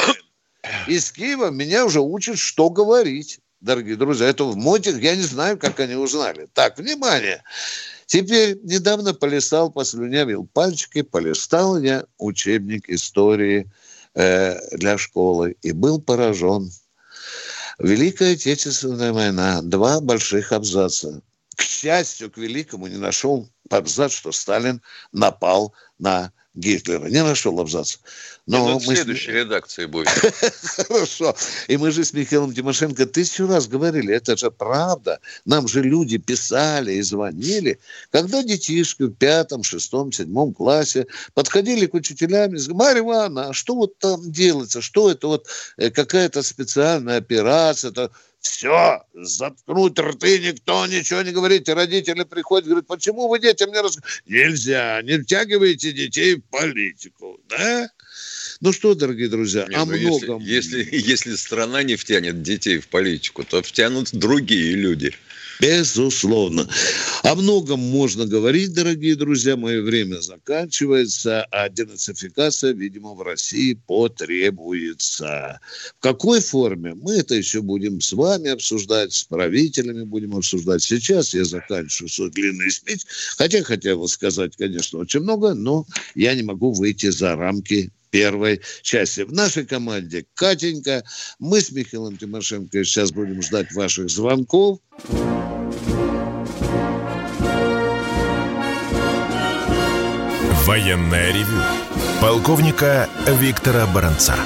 Из 0.89 1.13
Киева 1.13 1.51
меня 1.51 1.85
уже 1.85 2.01
учат, 2.01 2.39
что 2.39 2.71
говорить. 2.71 3.41
Дорогие 3.61 3.97
друзья, 3.97 4.29
это 4.29 4.45
в 4.45 4.57
мотик, 4.57 4.97
я 4.97 5.15
не 5.17 5.23
знаю, 5.23 5.59
как 5.59 5.81
они 5.81 5.95
узнали. 5.95 6.49
Так, 6.53 6.79
внимание. 6.79 7.43
Теперь 8.07 8.59
недавно 8.63 9.15
полистал, 9.15 9.71
послюнявил 9.71 10.47
пальчики, 10.53 11.03
полистал 11.03 11.81
я 11.81 12.05
учебник 12.19 12.89
истории 12.91 13.71
э, 14.15 14.77
для 14.77 14.99
школы 14.99 15.57
и 15.63 15.73
был 15.73 16.01
поражен– 16.01 16.71
Великая 17.79 18.35
Отечественная 18.35 19.13
война. 19.13 19.61
Два 19.63 20.01
больших 20.01 20.53
абзаца. 20.53 21.23
К 21.57 21.63
счастью, 21.63 22.31
к 22.31 22.37
великому 22.37 22.87
не 22.87 22.97
нашел 22.97 23.49
абзац, 23.71 24.13
что 24.13 24.33
Сталин 24.33 24.83
напал 25.13 25.75
на 25.99 26.33
Гитлера. 26.55 27.07
Не 27.07 27.23
нашел 27.23 27.59
абзац. 27.59 27.97
Но 28.47 28.69
ну, 28.69 28.75
мы... 28.75 28.79
в 28.81 28.85
следующей 28.85 29.33
редакции 29.33 29.87
будет. 29.87 30.09
Хорошо. 30.89 31.35
И 31.67 31.77
мы 31.77 31.91
же 31.91 32.05
с 32.05 32.13
Михаилом 32.13 32.55
Тимошенко 32.55 33.07
тысячу 33.07 33.47
раз 33.47 33.67
говорили, 33.67 34.15
это 34.15 34.37
же 34.37 34.51
правда. 34.51 35.19
Нам 35.45 35.67
же 35.67 35.83
люди 35.83 36.19
писали 36.19 36.95
и 36.95 37.03
звонили. 37.03 37.81
Когда 38.11 38.43
детишки 38.43 39.05
в 39.05 39.15
пятом, 39.15 39.65
шестом, 39.65 40.13
седьмом 40.13 40.55
классе 40.55 41.07
подходили 41.35 41.87
к 41.87 41.95
учителям 41.95 42.55
и 42.55 42.59
говорили, 42.59 42.73
Марья 42.73 43.01
Ивановна, 43.01 43.49
а 43.49 43.53
что 43.53 43.75
вот 43.75 43.99
там 43.99 44.31
делается? 44.31 44.81
Что 44.81 45.11
это 45.11 45.27
вот 45.27 45.47
э, 45.77 45.91
какая-то 45.91 46.43
специальная 46.43 47.17
операция? 47.17 47.91
Это 47.91 48.11
все, 48.45 49.03
заткнуть 49.15 49.99
рты, 49.99 50.39
никто 50.39 50.87
ничего 50.87 51.23
не 51.23 51.33
говорит. 51.33 51.67
И 51.67 51.73
родители 51.73 52.25
приходят, 52.25 52.67
говорят, 52.67 52.87
почему 52.87 53.27
вы 53.27 53.39
детям 53.39 53.71
не 53.71 53.81
рассказываете? 53.81 54.23
Нельзя, 54.27 55.01
не 55.03 55.19
втягивайте 55.19 55.93
детей 55.93 56.35
в 56.37 56.43
политику, 56.51 57.41
да? 57.49 57.89
Ну 58.61 58.73
что, 58.73 58.95
дорогие 58.95 59.29
друзья, 59.29 59.67
не, 59.69 59.75
о 59.75 59.85
ну 59.85 59.97
многом... 59.97 60.43
Если, 60.43 60.79
если, 60.79 60.97
если 61.11 61.35
страна 61.37 61.83
не 61.83 61.97
втянет 61.97 62.43
детей 62.43 62.79
в 62.79 62.89
политику, 62.89 63.45
то 63.45 63.63
втянут 63.63 64.11
другие 64.13 64.75
люди. 64.75 65.13
Безусловно. 65.61 66.69
О 67.23 67.35
многом 67.35 67.79
можно 67.79 68.27
говорить, 68.27 68.73
дорогие 68.73 69.15
друзья. 69.15 69.57
Мое 69.57 69.83
время 69.83 70.21
заканчивается, 70.21 71.45
а 71.51 71.69
денацификация, 71.69 72.73
видимо, 72.73 73.15
в 73.15 73.23
России 73.23 73.79
потребуется. 73.87 75.61
В 75.97 76.01
какой 76.01 76.41
форме? 76.41 76.95
Мы 76.95 77.15
это 77.15 77.35
еще 77.35 77.63
будем 77.63 78.01
с 78.01 78.13
вами 78.13 78.51
обсуждать, 78.51 79.13
с 79.13 79.25
правителями 79.25 80.03
будем 80.05 80.37
обсуждать. 80.37 80.83
Сейчас 80.83 81.35
я 81.35 81.45
заканчиваю 81.45 82.09
свой 82.09 82.31
длинный 82.31 82.71
спич. 82.71 83.03
Хотя 83.37 83.63
хотел 83.63 84.07
сказать, 84.09 84.57
конечно, 84.57 84.99
очень 84.99 85.21
много, 85.21 85.55
но 85.55 85.87
я 86.15 86.35
не 86.35 86.43
могу 86.43 86.73
выйти 86.73 87.11
за 87.11 87.37
рамки 87.37 87.91
первой 88.15 88.61
части. 88.83 89.23
В 89.23 89.33
нашей 89.33 89.67
команде 89.67 90.25
Катенька. 90.35 91.03
Мы 91.41 91.61
с 91.61 91.73
Михаилом 91.73 92.17
Тимошенко 92.17 92.85
сейчас 92.85 93.11
будем 93.11 93.43
ждать 93.43 93.73
ваших 93.73 94.09
звонков. 94.09 94.79
Военная 100.65 101.33
ревю. 101.33 101.61
Полковника 102.21 103.11
Виктора 103.41 103.85
Баранца. 103.89 104.37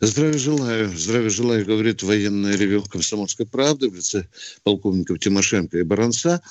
Здравия 0.00 0.38
желаю. 0.38 0.98
Здравия 0.98 1.30
желаю, 1.30 1.64
говорит 1.64 2.02
военная 2.02 2.56
ревю 2.56 2.82
комсомольской 2.82 3.46
правды 3.46 3.90
в 3.90 3.94
лице 3.94 4.26
полковников 4.64 5.20
Тимошенко 5.20 5.78
и 5.78 5.84
Баранца 5.84 6.42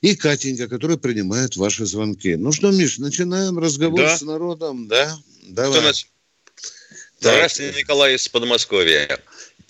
и 0.00 0.14
Катенька, 0.14 0.68
которая 0.68 0.96
принимает 0.96 1.56
ваши 1.56 1.84
звонки. 1.86 2.36
Ну 2.36 2.52
что, 2.52 2.70
Миш, 2.70 2.98
начинаем 2.98 3.58
разговор 3.58 4.00
да. 4.00 4.16
с 4.16 4.22
народом, 4.22 4.88
да? 4.88 5.16
Давай. 5.48 5.82
Нас... 5.82 6.06
Здравствуйте, 7.20 7.80
Николай 7.80 8.14
из 8.14 8.28
Подмосковья. 8.28 9.18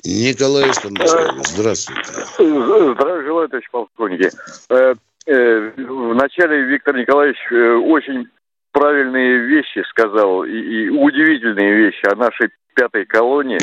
Николай 0.04 0.70
из 0.70 0.78
Подмосковья, 0.78 1.42
здравствуйте. 1.44 2.02
Здравия 2.34 3.22
желаю, 3.24 3.48
товарищ 3.48 3.68
полковники. 3.70 4.30
Э, 4.70 4.94
э, 5.26 5.72
вначале 5.76 6.62
Виктор 6.64 6.96
Николаевич 6.96 7.38
э, 7.50 7.72
очень 7.74 8.28
правильные 8.72 9.38
вещи 9.46 9.82
сказал 9.90 10.44
и, 10.44 10.52
и 10.52 10.88
удивительные 10.88 11.74
вещи 11.74 12.06
о 12.06 12.14
нашей 12.16 12.50
пятой 12.74 13.06
колонии 13.06 13.58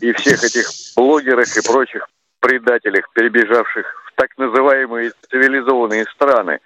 и 0.00 0.12
всех 0.12 0.44
этих 0.44 0.66
блогерах 0.96 1.56
и 1.56 1.66
прочих 1.66 2.06
предателях, 2.40 3.10
перебежавших 3.14 3.86
так 4.20 4.36
называемые 4.36 5.12
цивилизованные 5.30 6.04
страны. 6.12 6.60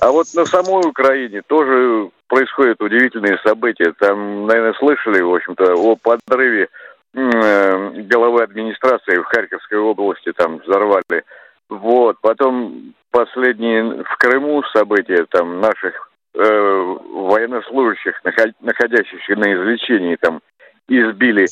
А 0.00 0.12
вот 0.12 0.26
на 0.34 0.44
самой 0.44 0.88
Украине 0.88 1.42
тоже 1.42 2.10
происходят 2.28 2.80
удивительные 2.80 3.38
события. 3.44 3.92
Там, 3.98 4.46
наверное, 4.46 4.74
слышали, 4.74 5.20
в 5.20 5.34
общем-то, 5.34 5.74
о 5.74 5.96
подрыве 5.96 6.68
э, 7.12 7.90
головы 8.02 8.44
администрации 8.44 9.16
в 9.16 9.24
Харьковской 9.24 9.78
области, 9.78 10.32
там 10.32 10.58
взорвали. 10.58 11.24
Вот. 11.68 12.18
Потом 12.20 12.94
последние 13.10 14.04
в 14.04 14.16
Крыму 14.18 14.62
события, 14.72 15.26
там 15.30 15.60
наших 15.60 16.08
э, 16.34 16.38
военнослужащих, 16.38 18.20
находящихся 18.60 19.34
на 19.34 19.52
излечении, 19.54 20.16
там 20.20 20.40
избили 20.86 21.46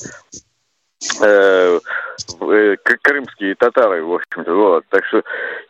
Э, 1.20 1.80
э, 2.40 2.76
крымские 3.02 3.56
татары, 3.56 4.04
в 4.04 4.14
общем-то, 4.14 4.54
вот. 4.54 4.84
Так 4.88 5.04
что 5.06 5.22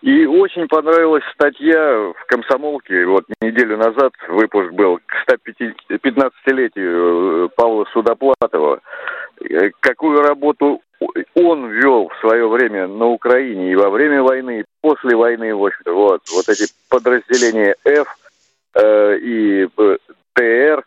и 0.03 0.27
очень 0.27 0.69
понравилась 0.69 1.25
статья 1.35 2.13
в 2.13 2.27
«Комсомолке», 2.27 3.07
вот 3.07 3.25
неделю 3.41 3.79
назад 3.79 4.13
выпуск 4.29 4.73
был 4.73 4.99
к 4.99 5.31
115-летию 5.31 7.47
э, 7.47 7.49
Павла 7.57 7.87
Судоплатова. 7.93 8.81
Какую 9.81 10.23
работу 10.23 10.83
он 11.35 11.71
вел 11.71 12.09
в 12.09 12.21
свое 12.21 12.47
время 12.49 12.87
на 12.87 13.07
Украине 13.07 13.73
и 13.73 13.77
во 13.77 13.91
время 13.91 14.23
войны, 14.23 14.61
и 14.61 14.65
после 14.83 15.17
войны, 15.17 15.55
в 15.55 15.65
общем-то, 15.65 15.95
вот, 15.95 16.23
вот 16.31 16.49
эти 16.49 16.67
подразделения 16.89 17.75
F 17.85 18.07
э, 18.75 19.19
и 19.19 19.69
ТР, 20.35 20.85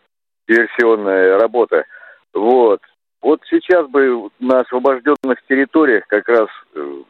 диверсионная 0.48 1.38
работа, 1.38 1.84
вот, 2.32 2.80
вот 3.22 3.40
сейчас 3.48 3.88
бы 3.88 4.30
на 4.38 4.60
освобожденных 4.60 5.38
территориях 5.48 6.06
как 6.06 6.28
раз 6.28 6.48
э, 6.74 7.02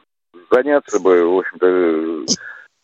заняться 0.50 1.00
бы, 1.00 1.24
в 1.24 1.38
общем-то, 1.38 2.34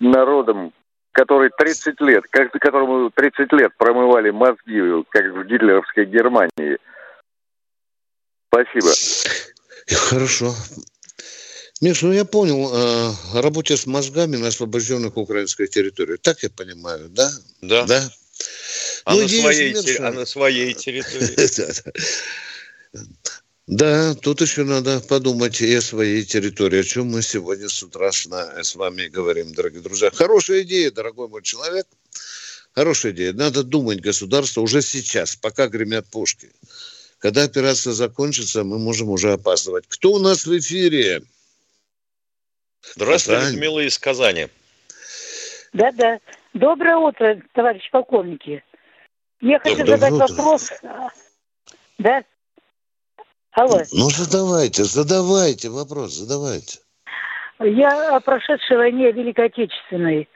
народом, 0.00 0.72
который 1.12 1.50
30 1.56 2.00
лет, 2.00 2.24
которому 2.28 3.10
30 3.10 3.52
лет 3.52 3.72
промывали 3.76 4.30
мозги, 4.30 4.80
как 5.10 5.24
в 5.26 5.44
гитлеровской 5.44 6.06
Германии. 6.06 6.78
Спасибо. 8.48 8.92
Хорошо. 9.88 10.54
Миш, 11.80 12.02
ну 12.02 12.12
я 12.12 12.24
понял, 12.24 12.70
э, 12.72 13.40
работе 13.40 13.76
с 13.76 13.86
мозгами 13.86 14.36
на 14.36 14.48
освобожденных 14.48 15.16
украинской 15.16 15.66
территории. 15.66 16.16
Так 16.16 16.42
я 16.42 16.50
понимаю, 16.50 17.08
да? 17.08 17.28
Да. 17.60 17.86
Да. 17.86 18.08
А, 19.04 19.14
ну, 19.14 19.22
на, 19.22 19.28
своей, 19.28 19.98
а 19.98 20.12
на 20.12 20.24
своей 20.24 20.74
территории. 20.74 21.34
Да, 23.66 24.14
тут 24.14 24.40
еще 24.40 24.64
надо 24.64 25.00
подумать 25.00 25.60
и 25.60 25.74
о 25.74 25.80
своей 25.80 26.24
территории, 26.24 26.80
о 26.80 26.84
чем 26.84 27.10
мы 27.10 27.22
сегодня 27.22 27.68
с 27.68 27.82
утра 27.82 28.10
с 28.12 28.74
вами 28.74 29.06
говорим, 29.06 29.54
дорогие 29.54 29.80
друзья. 29.80 30.10
Хорошая 30.10 30.62
идея, 30.62 30.90
дорогой 30.90 31.28
мой 31.28 31.42
человек. 31.42 31.86
Хорошая 32.74 33.12
идея. 33.12 33.32
Надо 33.32 33.62
думать 33.62 34.00
государство 34.00 34.62
уже 34.62 34.82
сейчас, 34.82 35.36
пока 35.36 35.68
гремят 35.68 36.06
пушки. 36.10 36.50
Когда 37.18 37.44
операция 37.44 37.92
закончится, 37.92 38.64
мы 38.64 38.78
можем 38.78 39.10
уже 39.10 39.32
опаздывать. 39.32 39.84
Кто 39.86 40.12
у 40.12 40.18
нас 40.18 40.44
в 40.44 40.58
эфире? 40.58 41.22
Здравствуйте, 42.82 43.40
Казань. 43.40 43.52
Людмила 43.54 43.80
из 43.80 43.98
Казани. 43.98 44.48
Да-да. 45.72 46.18
Доброе 46.52 46.96
утро, 46.96 47.40
товарищ 47.54 47.88
полковники. 47.90 48.64
Я 49.40 49.60
хочу 49.60 49.78
Доброе 49.78 49.96
задать 49.96 50.12
утро. 50.12 50.26
вопрос. 50.26 50.70
Да, 51.98 52.24
Алло. 53.52 53.78
Ну, 53.92 54.08
задавайте, 54.08 54.84
задавайте 54.84 55.68
вопрос, 55.68 56.12
задавайте. 56.14 56.78
Я 57.60 58.16
о 58.16 58.20
прошедшей 58.20 58.76
войне 58.76 59.12
Великой 59.12 59.46
Отечественной. 59.46 60.28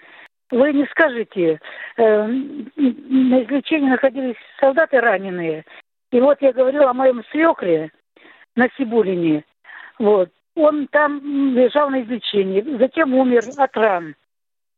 Вы 0.51 0.73
не 0.75 0.87
скажете, 0.87 1.61
э, 1.97 2.27
на 2.27 3.43
излечении 3.43 3.89
находились 3.89 4.37
солдаты 4.61 5.01
раненые. 5.01 5.65
И 6.13 6.21
вот 6.21 6.41
я 6.41 6.53
говорила 6.53 6.91
о 6.91 6.95
моем 6.95 7.25
свекре 7.33 7.91
на 8.55 8.69
Сибулине. 8.77 9.45
Вот. 9.99 10.31
Он 10.55 10.87
там 10.89 11.55
лежал 11.55 11.91
на 11.91 12.03
излечении, 12.03 12.79
затем 12.79 13.15
умер 13.15 13.45
от 13.57 13.77
ран. 13.77 14.15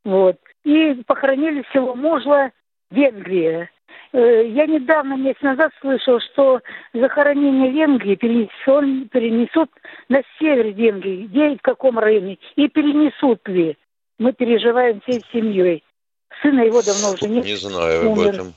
Вот. 0.05 0.37
И 0.65 0.95
похоронили 1.07 1.65
село 1.73 1.95
Мужла, 1.95 2.51
Венгрия. 2.91 3.71
Э, 4.13 4.49
я 4.49 4.67
недавно, 4.67 5.15
месяц 5.15 5.41
назад, 5.43 5.71
слышал, 5.81 6.19
что 6.33 6.61
захоронение 6.95 7.71
Венгрии 7.71 8.15
перенесут, 8.15 9.11
перенесут 9.11 9.71
на 10.09 10.23
север 10.39 10.73
Венгрии. 10.73 11.27
Где 11.27 11.53
и 11.53 11.59
в 11.59 11.63
каком 11.63 11.99
районе? 11.99 12.39
И 12.57 12.69
перенесут 12.69 13.47
ли? 13.49 13.77
Мы 14.19 14.33
переживаем 14.33 15.01
всей 15.03 15.23
семьей. 15.33 15.85
Сына 16.43 16.63
его 16.63 16.83
давно 16.83 17.13
уже 17.13 17.29
нет. 17.29 17.45
Не 17.45 17.57
знаю 17.57 18.13
об 18.13 18.19
этом. 18.21 18.55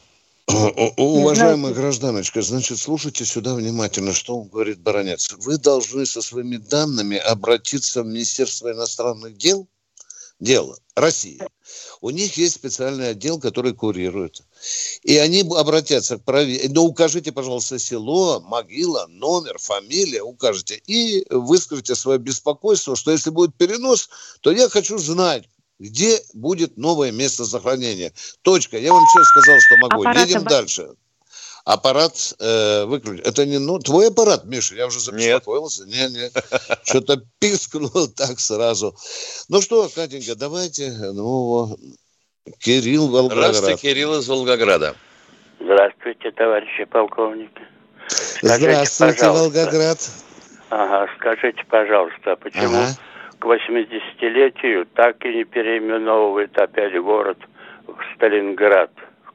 Уважаемая 0.97 1.73
гражданочка, 1.73 2.41
значит, 2.41 2.77
слушайте 2.77 3.25
сюда 3.25 3.53
внимательно, 3.55 4.13
что 4.13 4.37
он 4.37 4.47
говорит 4.49 4.79
баронец. 4.79 5.33
Вы 5.39 5.57
должны 5.57 6.05
со 6.05 6.21
своими 6.21 6.57
данными 6.57 7.17
обратиться 7.17 8.03
в 8.03 8.07
Министерство 8.07 8.71
иностранных 8.71 9.37
дел, 9.37 9.67
дела 10.39 10.75
России. 10.95 11.39
У 12.01 12.09
них 12.09 12.37
есть 12.37 12.55
специальный 12.55 13.09
отдел, 13.09 13.39
который 13.39 13.73
курирует. 13.73 14.41
И 15.03 15.17
они 15.17 15.41
обратятся 15.41 16.17
к 16.17 16.23
правительству. 16.23 16.73
Ну, 16.73 16.83
укажите, 16.85 17.31
пожалуйста, 17.31 17.79
село, 17.79 18.39
могила, 18.41 19.05
номер, 19.07 19.57
фамилия, 19.59 20.21
укажите. 20.23 20.81
И 20.87 21.25
выскажите 21.29 21.95
свое 21.95 22.19
беспокойство, 22.19 22.95
что 22.95 23.11
если 23.11 23.29
будет 23.29 23.55
перенос, 23.55 24.09
то 24.41 24.51
я 24.51 24.69
хочу 24.69 24.97
знать, 24.97 25.45
где 25.79 26.21
будет 26.33 26.77
новое 26.77 27.11
место 27.11 27.45
захоронения. 27.45 28.13
Точка. 28.41 28.77
Я 28.77 28.93
вам 28.93 29.05
все 29.07 29.23
сказал, 29.23 29.59
что 29.59 29.77
могу. 29.77 30.01
Аппарат 30.01 30.27
Едем 30.27 30.43
дальше. 30.43 30.89
Аппарат 31.63 32.33
э, 32.39 32.85
выключить. 32.85 33.25
Это 33.25 33.45
не 33.45 33.59
ну, 33.59 33.77
твой 33.77 34.07
аппарат, 34.07 34.45
Миша, 34.45 34.75
я 34.75 34.87
уже 34.87 34.99
забеспокоился. 34.99 35.85
Нет, 35.85 36.11
нет. 36.11 36.31
Что-то 36.83 37.21
пискнул 37.39 38.07
так 38.17 38.39
сразу. 38.39 38.95
Ну 39.49 39.61
что, 39.61 39.87
Катенька, 39.93 40.35
давайте 40.35 40.91
ну, 41.13 41.77
Кирилл 42.59 43.09
Волгоград. 43.09 43.55
Здравствуйте, 43.55 43.81
Кирилл 43.81 44.19
из 44.19 44.27
Волгограда. 44.27 44.95
Здравствуйте, 45.59 46.31
товарищи 46.31 46.85
полковники. 46.85 47.61
Скажите, 48.07 48.71
Здравствуйте, 48.71 49.17
пожалуйста, 49.19 49.59
Волгоград. 49.59 50.09
Ага, 50.71 51.11
скажите, 51.17 51.63
пожалуйста, 51.69 52.35
почему 52.37 52.77
ага. 52.77 52.95
к 53.39 53.45
80-летию 53.45 54.87
так 54.95 55.23
и 55.25 55.35
не 55.35 55.43
переименовывает 55.43 56.57
опять 56.57 56.99
город 56.99 57.37
в 57.85 57.97
Сталинград? 58.15 58.91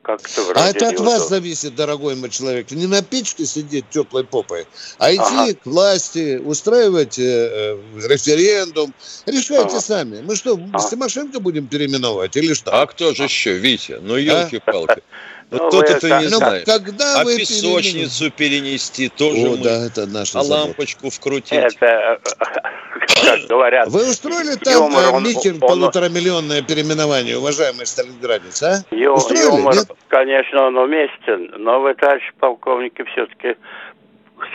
Как-то 0.06 0.42
вроде 0.44 0.60
а 0.60 0.68
это 0.68 0.88
от 0.90 1.00
вас 1.00 1.16
удобно. 1.16 1.28
зависит, 1.28 1.74
дорогой 1.74 2.14
мой 2.14 2.30
человек. 2.30 2.70
Не 2.70 2.86
на 2.86 3.02
печке 3.02 3.44
сидеть 3.44 3.90
теплой 3.90 4.22
попой, 4.22 4.64
а 4.98 5.12
идти 5.12 5.20
ага. 5.20 5.54
к 5.54 5.66
власти, 5.66 6.36
устраивать 6.36 7.18
э, 7.18 7.22
э 7.24 8.06
референдум. 8.06 8.94
Решайте 9.26 9.70
ага. 9.70 9.80
сами. 9.80 10.22
Мы 10.22 10.36
что, 10.36 10.52
ага. 10.72 10.88
Тимошенко 10.88 11.40
будем 11.40 11.66
переименовывать 11.66 12.36
или 12.36 12.54
что? 12.54 12.80
А 12.80 12.86
кто 12.86 13.14
же 13.14 13.24
еще, 13.24 13.58
Витя? 13.58 13.98
Ну, 14.00 14.14
елки-палки. 14.14 15.00
А? 15.00 15.35
Вот 15.50 15.62
ну, 15.62 15.70
тот 15.70 15.88
это 15.88 16.08
не 16.20 16.28
ну, 16.28 16.38
знает. 16.38 16.66
Когда 16.66 17.20
а 17.20 17.24
вы 17.24 17.36
песочницу 17.36 18.30
перенести 18.32 19.08
тоже 19.08 19.46
О, 19.46 19.50
мы. 19.50 19.58
да, 19.58 19.86
это 19.86 20.06
наша 20.06 20.40
А 20.40 20.42
лампочку 20.42 21.08
вкрутить. 21.10 21.52
Это, 21.52 22.20
как 22.38 23.40
говорят. 23.48 23.88
Вы 23.88 24.10
устроили 24.10 24.56
там 24.56 24.74
юмор, 24.74 25.14
он, 25.14 25.22
митинг 25.22 25.62
он, 25.62 25.68
полуторамиллионное 25.68 26.62
переименование, 26.62 27.38
уважаемый 27.38 27.86
сталинградец, 27.86 28.60
а? 28.64 28.84
Ю, 28.90 29.12
устроили, 29.12 29.44
юмор, 29.44 29.74
нет? 29.74 29.92
конечно, 30.08 30.66
он 30.66 30.76
уместен, 30.76 31.54
но 31.58 31.80
вы, 31.80 31.94
товарищ 31.94 32.24
полковники, 32.40 33.04
все-таки 33.12 33.56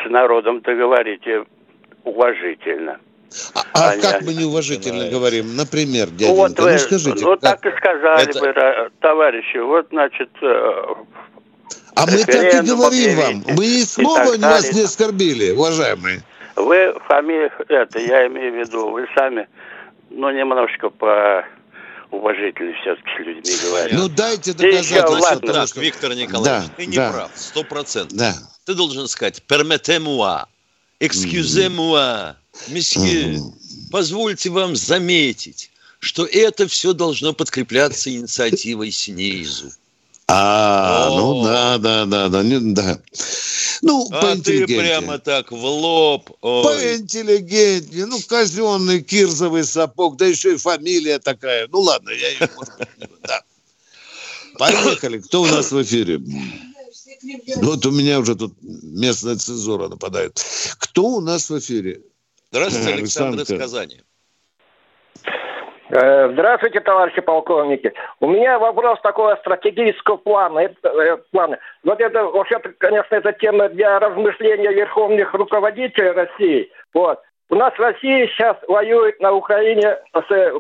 с 0.04 0.10
народом 0.10 0.60
договорите 0.60 1.46
уважительно. 2.04 3.00
А, 3.54 3.64
а 3.74 3.98
как 3.98 4.22
мы 4.24 4.34
неуважительно 4.34 5.10
говорим? 5.10 5.56
Например, 5.56 6.10
дяденька, 6.10 6.36
вот 6.36 6.60
вы, 6.60 6.74
ну 6.74 6.78
скажите. 6.80 7.26
Ну 7.26 7.38
как? 7.38 7.62
так 7.62 7.66
и 7.66 7.78
сказали 7.78 8.30
Это... 8.30 8.40
бы, 8.40 8.92
товарищи. 9.00 9.58
Вот, 9.58 9.88
значит... 9.90 10.30
Э, 10.42 10.96
а 11.96 12.06
мы 12.06 12.24
так 12.26 12.54
и 12.54 12.68
говорим 12.68 13.18
вам. 13.18 13.44
Мы 13.56 13.66
и 13.66 13.84
слова 13.84 14.38
вас 14.38 14.74
не 14.74 14.82
оскорбили, 14.82 15.52
уважаемые. 15.52 16.22
Вы 16.56 16.94
фамилия, 17.08 17.52
это, 17.70 18.00
я 18.00 18.28
имею 18.28 18.54
в 18.54 18.56
виду, 18.58 18.90
вы 18.90 19.08
сами, 19.16 19.48
ну, 20.10 20.30
немножко 20.30 20.90
по 20.90 21.46
уважительно 22.12 22.74
все-таки 22.82 23.10
с 23.16 23.20
людьми 23.20 23.54
говорят. 23.64 23.92
Ну, 23.94 24.10
дайте 24.10 24.54
доказательства. 24.54 25.18
Ладно. 25.18 25.66
Виктор 25.82 26.14
Николаевич, 26.14 26.68
да, 26.68 26.74
ты 26.76 26.86
не 26.86 26.98
да. 26.98 27.12
прав, 27.12 27.32
сто 27.36 27.64
процентов. 27.64 28.18
Да. 28.18 28.34
Ты 28.66 28.76
должен 28.76 29.08
сказать 29.08 29.42
«permettez-moi», 29.48 30.46
«excusez-moi», 31.02 32.36
Месье, 32.68 33.42
позвольте 33.92 34.50
вам 34.50 34.76
заметить, 34.76 35.72
что 36.00 36.26
это 36.26 36.68
все 36.68 36.94
должно 36.94 37.34
подкрепляться 37.34 38.10
инициативой 38.14 38.92
снизу. 38.92 39.72
А, 40.28 41.10
О. 41.10 41.18
ну 41.18 41.44
да, 41.44 41.78
да, 41.78 42.06
да, 42.06 42.30
да, 42.30 42.44
не, 42.44 42.60
да. 42.74 43.02
Ну, 43.82 44.08
а 44.12 44.38
ты 44.38 44.66
прямо 44.66 45.20
так 45.20 45.52
в 45.52 45.56
лоб. 45.56 46.30
Ой. 46.42 46.64
Поинтеллигентнее. 46.64 48.06
Ну, 48.06 48.18
казенный 48.28 49.02
кирзовый 49.02 49.66
сапог, 49.66 50.16
да 50.18 50.28
еще 50.28 50.54
и 50.54 50.58
фамилия 50.58 51.20
такая. 51.20 51.68
Ну, 51.68 51.80
ладно, 51.82 52.12
я 52.12 52.30
ее, 52.30 52.50
может 52.56 52.78
быть, 52.78 53.10
да. 53.24 53.42
Поехали. 54.58 55.20
Кто 55.20 55.42
у 55.42 55.48
нас 55.48 55.72
в 55.72 55.82
эфире? 55.82 56.22
Вот 57.58 57.86
у 57.86 57.92
меня 57.92 58.20
уже 58.20 58.36
тут 58.36 58.54
местная 58.62 59.36
цензура 59.36 59.88
нападает. 59.88 60.40
Кто 60.80 61.04
у 61.04 61.22
нас 61.22 61.50
в 61.50 61.58
эфире? 61.60 62.02
Здравствуйте, 62.52 62.94
Александр 62.94 63.42
из 63.44 63.60
Казани. 63.60 64.02
Э, 65.94 66.32
здравствуйте, 66.32 66.80
товарищи 66.80 67.20
полковники. 67.20 67.94
У 68.22 68.28
меня 68.30 68.58
вопрос 68.60 69.00
такого 69.02 69.36
стратегического 69.36 70.18
плана. 70.18 70.60
Это, 70.60 70.88
э, 70.90 71.18
плана. 71.32 71.60
Вот 71.84 72.00
это, 72.00 72.24
вообще 72.24 72.60
конечно, 72.78 73.16
это 73.16 73.34
тема 73.34 73.68
для 73.70 74.00
размышления 74.00 74.72
верховных 74.72 75.34
руководителей 75.34 76.12
России. 76.12 76.72
Вот. 76.94 77.20
У 77.50 77.56
нас 77.56 77.74
Россия 77.78 78.28
сейчас 78.28 78.56
воюет 78.70 79.20
на 79.20 79.34
Украине, 79.34 79.98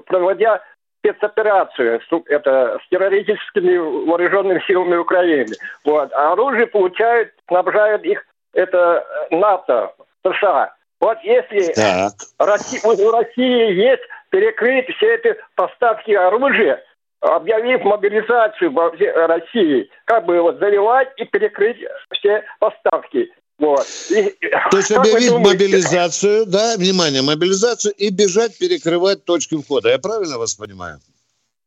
проводя 0.07 0.61
спецоперацию 1.01 1.99
это, 2.27 2.79
с 2.83 2.89
террористическими 2.89 3.77
вооруженными 3.77 4.63
силами 4.67 4.95
Украины. 4.97 5.55
Вот. 5.83 6.11
А 6.13 6.33
оружие 6.33 6.67
получают, 6.67 7.31
снабжают 7.47 8.03
их 8.03 8.23
это 8.53 9.05
НАТО, 9.31 9.93
США. 10.23 10.73
Вот 10.99 11.17
если 11.23 11.73
так. 11.73 12.11
Россия, 12.37 12.81
у 12.83 13.11
России 13.11 13.73
есть 13.73 14.03
перекрыть 14.29 14.87
все 14.95 15.15
эти 15.15 15.35
поставки 15.55 16.11
оружия, 16.11 16.83
объявив 17.21 17.83
мобилизацию 17.83 18.71
во 18.71 18.91
России, 19.27 19.89
как 20.05 20.25
бы 20.25 20.39
вот 20.41 20.59
заливать 20.59 21.09
и 21.17 21.25
перекрыть 21.25 21.77
все 22.11 22.43
поставки. 22.59 23.31
Вот. 23.61 23.87
И, 24.09 24.35
То 24.71 24.77
есть 24.77 24.91
объявить 24.91 25.31
мобилизацию, 25.31 26.47
да, 26.47 26.75
внимание, 26.77 27.21
мобилизацию 27.21 27.93
и 27.93 28.09
бежать 28.09 28.57
перекрывать 28.57 29.23
точки 29.23 29.55
входа. 29.55 29.89
Я 29.89 29.99
правильно 29.99 30.39
вас 30.39 30.55
понимаю? 30.55 30.99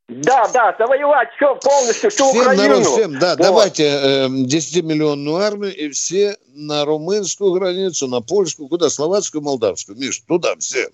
Да, 0.09 0.47
да, 0.53 0.75
завоевать 0.79 1.31
все 1.37 1.55
полностью, 1.57 2.11
всю 2.11 2.29
всем 2.29 2.41
Украину. 2.43 2.63
Народ, 2.63 2.87
всем, 2.87 3.19
да, 3.19 3.31
вот. 3.31 3.39
давайте 3.39 3.85
э, 3.85 4.27
10-миллионную 4.27 5.41
армию 5.41 5.75
и 5.75 5.89
все 5.91 6.37
на 6.49 6.85
румынскую 6.85 7.53
границу, 7.53 8.07
на 8.07 8.21
польскую, 8.21 8.69
куда, 8.69 8.91
словацкую, 8.91 9.43
молдавскую. 9.43 9.97
Миш, 9.97 10.21
туда 10.21 10.57
все. 10.59 10.91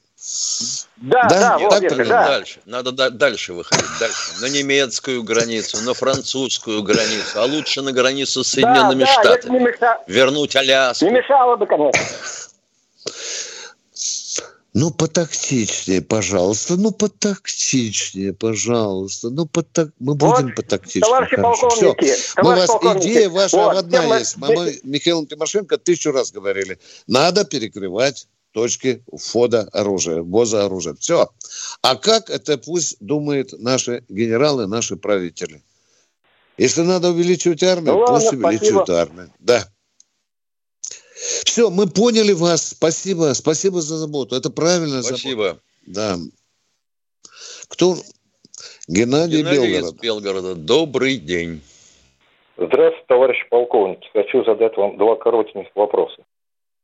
Да, 0.98 1.24
да, 1.24 1.40
да, 1.40 1.58
вот 1.58 1.82
это, 1.82 1.96
да. 2.04 2.26
Дальше, 2.28 2.60
надо 2.66 2.92
да, 2.92 3.10
дальше 3.10 3.52
выходить, 3.52 3.84
дальше. 3.98 4.40
На 4.42 4.46
немецкую 4.46 5.24
границу, 5.24 5.78
на 5.82 5.94
французскую 5.94 6.84
границу, 6.84 7.40
а 7.40 7.46
лучше 7.46 7.82
на 7.82 7.90
границу 7.90 8.44
с 8.44 8.48
Соединенными 8.48 9.04
да, 9.04 9.12
Штатами. 9.12 9.58
Да, 9.58 9.64
меша... 9.64 9.98
Вернуть 10.06 10.54
Аляску. 10.54 11.06
Не 11.06 11.10
мешало 11.10 11.56
бы, 11.56 11.66
конечно. 11.66 12.00
Ну, 14.72 14.92
потактичнее, 14.92 16.00
пожалуйста. 16.00 16.76
Ну, 16.76 16.92
потактичнее, 16.92 18.32
пожалуйста. 18.32 19.30
Ну, 19.30 19.46
потак... 19.46 19.90
мы 19.98 20.14
будем 20.14 20.46
вот, 20.46 20.54
потактичнее. 20.54 21.02
Товарищи 21.02 21.36
хорошо. 21.36 21.68
полковники, 21.68 22.14
Все. 22.14 22.42
Мы 22.42 22.54
вас, 22.54 22.70
идея 23.02 23.30
ваша 23.30 23.56
вот, 23.56 23.76
одна 23.76 24.02
тема... 24.02 24.18
есть. 24.18 24.36
Мы, 24.36 24.54
мы 24.54 24.80
Михаилом 24.84 25.26
Тимошенко 25.26 25.76
тысячу 25.76 26.12
раз 26.12 26.30
говорили. 26.30 26.78
Надо 27.08 27.44
перекрывать 27.44 28.28
точки 28.52 29.02
входа 29.12 29.68
оружия, 29.72 30.22
ввоза 30.22 30.64
оружия. 30.66 30.94
Все. 30.94 31.30
А 31.82 31.96
как 31.96 32.30
это 32.30 32.56
пусть 32.56 32.96
думают 33.00 33.52
наши 33.58 34.04
генералы, 34.08 34.68
наши 34.68 34.96
правители. 34.96 35.62
Если 36.58 36.82
надо 36.82 37.10
увеличивать 37.10 37.62
армию, 37.62 37.94
ну, 37.94 38.06
пусть 38.06 38.26
ладно, 38.26 38.48
увеличивают 38.48 38.86
спасибо. 38.86 39.00
армию. 39.00 39.32
Да. 39.40 39.66
Все, 41.44 41.70
мы 41.70 41.86
поняли 41.86 42.32
вас. 42.32 42.68
Спасибо. 42.68 43.32
Спасибо 43.34 43.80
за 43.80 43.96
заботу. 43.96 44.36
Это 44.36 44.50
правильно. 44.50 45.02
Спасибо. 45.02 45.42
Забота. 45.42 45.60
Да. 45.86 46.16
Кто? 47.68 47.96
Геннадий, 48.88 49.38
Геннадий 49.38 49.72
Белгород. 49.72 49.94
из 49.94 50.00
Белгорода. 50.00 50.54
Добрый 50.54 51.16
день. 51.16 51.62
Здравствуйте, 52.56 53.04
товарищ 53.08 53.48
полковник. 53.48 54.00
Хочу 54.12 54.44
задать 54.44 54.76
вам 54.76 54.98
два 54.98 55.16
коротеньких 55.16 55.70
вопроса. 55.74 56.22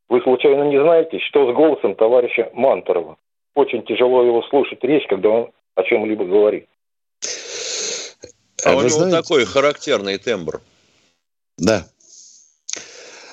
Вы 0.09 0.23
случайно 0.23 0.63
не 0.71 0.81
знаете, 0.81 1.19
что 1.19 1.51
с 1.51 1.55
голосом 1.55 1.95
товарища 1.97 2.51
Мантурова? 2.55 3.19
Очень 3.55 3.85
тяжело 3.85 4.25
его 4.25 4.43
слушать 4.45 4.79
речь, 4.83 5.07
когда 5.09 5.29
он 5.29 5.51
о 5.75 5.83
чем-либо 5.83 6.25
говорит. 6.25 6.69
А, 8.65 8.71
а 8.71 8.77
у 8.77 8.81
него 8.81 8.89
знаете? 8.89 9.17
такой 9.17 9.45
характерный 9.45 10.19
тембр. 10.19 10.61
Да. 11.59 11.87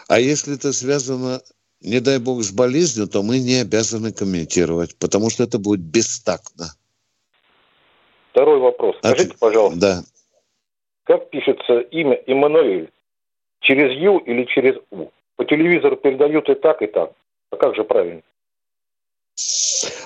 А 0.08 0.20
если 0.20 0.56
это 0.56 0.74
связано, 0.74 1.42
не 1.82 2.00
дай 2.00 2.20
бог, 2.20 2.44
с 2.44 2.52
болезнью, 2.52 3.08
то 3.08 3.24
мы 3.24 3.40
не 3.40 3.62
обязаны 3.62 4.12
комментировать, 4.12 4.96
потому 4.98 5.30
что 5.30 5.44
это 5.44 5.60
будет 5.60 5.82
бестактно. 5.82 6.74
Второй 8.32 8.60
вопрос. 8.60 8.96
Скажите, 8.98 9.34
От... 9.34 9.40
пожалуйста, 9.40 9.80
да. 9.80 10.04
как 11.04 11.30
пишется 11.30 11.80
имя 11.92 12.22
Эммануэль? 12.26 12.90
Через 13.60 13.98
Ю 14.02 14.18
или 14.20 14.46
через 14.46 14.76
У? 14.92 15.10
По 15.36 15.46
телевизору 15.46 15.96
передают 15.96 16.50
и 16.50 16.56
так, 16.56 16.82
и 16.82 16.88
так. 16.88 17.12
А 17.52 17.58
как 17.58 17.76
же 17.76 17.84
правильно? 17.84 18.22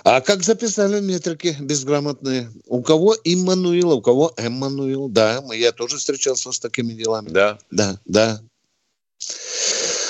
А 0.03 0.21
как 0.21 0.43
записали 0.43 1.01
метрики 1.01 1.55
безграмотные? 1.59 2.49
У 2.67 2.81
кого 2.81 3.15
Иммануил, 3.23 3.91
у 3.91 4.01
кого 4.01 4.31
Эммануил? 4.37 5.09
Да, 5.09 5.43
я 5.53 5.71
тоже 5.71 5.97
встречался 5.97 6.51
с 6.51 6.59
такими 6.59 6.93
делами. 6.93 7.29
Да. 7.29 7.57
Да, 7.71 7.99
да. 8.05 8.39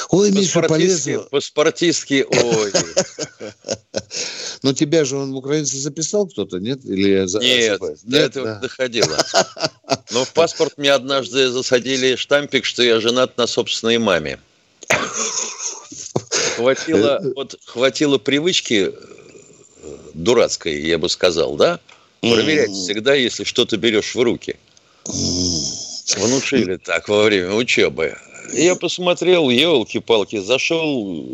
Ой, 0.09 0.31
Миша, 0.31 0.61
полезно. 0.61 1.19
По-спартистски, 1.31 2.25
ой. 2.29 2.71
Но 4.63 4.73
тебя 4.73 5.05
же 5.05 5.17
он 5.17 5.33
в 5.33 5.35
украинце 5.35 5.77
записал 5.77 6.27
кто-то, 6.27 6.59
нет? 6.59 6.83
Или. 6.85 7.25
Нет, 7.41 7.81
до 8.03 8.17
этого 8.17 8.59
доходило. 8.61 9.17
Но 10.11 10.23
в 10.23 10.33
паспорт 10.33 10.77
мне 10.77 10.91
однажды 10.93 11.49
засадили 11.49 12.15
штампик, 12.15 12.65
что 12.65 12.83
я 12.83 12.99
женат 12.99 13.37
на 13.37 13.47
собственной 13.47 13.97
маме. 13.97 14.39
Хватило, 16.55 17.21
вот, 17.35 17.59
хватило 17.65 18.17
привычки 18.17 18.91
э, 18.91 19.97
дурацкой, 20.13 20.81
я 20.81 20.97
бы 20.97 21.09
сказал, 21.09 21.55
да? 21.55 21.79
Проверять 22.21 22.71
всегда, 22.71 23.13
если 23.13 23.43
что-то 23.43 23.77
берешь 23.77 24.15
в 24.15 24.21
руки. 24.21 24.55
Внушили 25.05 26.77
так 26.77 27.09
во 27.09 27.23
время 27.23 27.53
учебы. 27.53 28.17
Я 28.53 28.75
посмотрел, 28.75 29.49
елки-палки, 29.49 30.37
зашел 30.39 31.25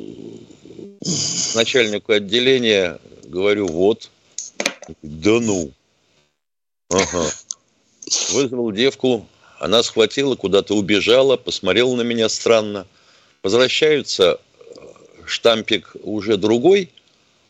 к 1.02 1.56
начальнику 1.56 2.14
отделения, 2.14 3.00
говорю, 3.26 3.68
вот. 3.68 4.10
Да 5.02 5.40
ну. 5.40 5.72
Ага. 6.90 7.32
Вызвал 8.32 8.72
девку, 8.72 9.26
она 9.60 9.82
схватила, 9.84 10.36
куда-то 10.36 10.76
убежала, 10.76 11.38
посмотрела 11.38 11.96
на 11.96 12.02
меня 12.02 12.30
странно. 12.30 12.86
Возвращаются, 13.42 14.40
штампик 15.26 15.96
уже 16.04 16.38
другой, 16.38 16.90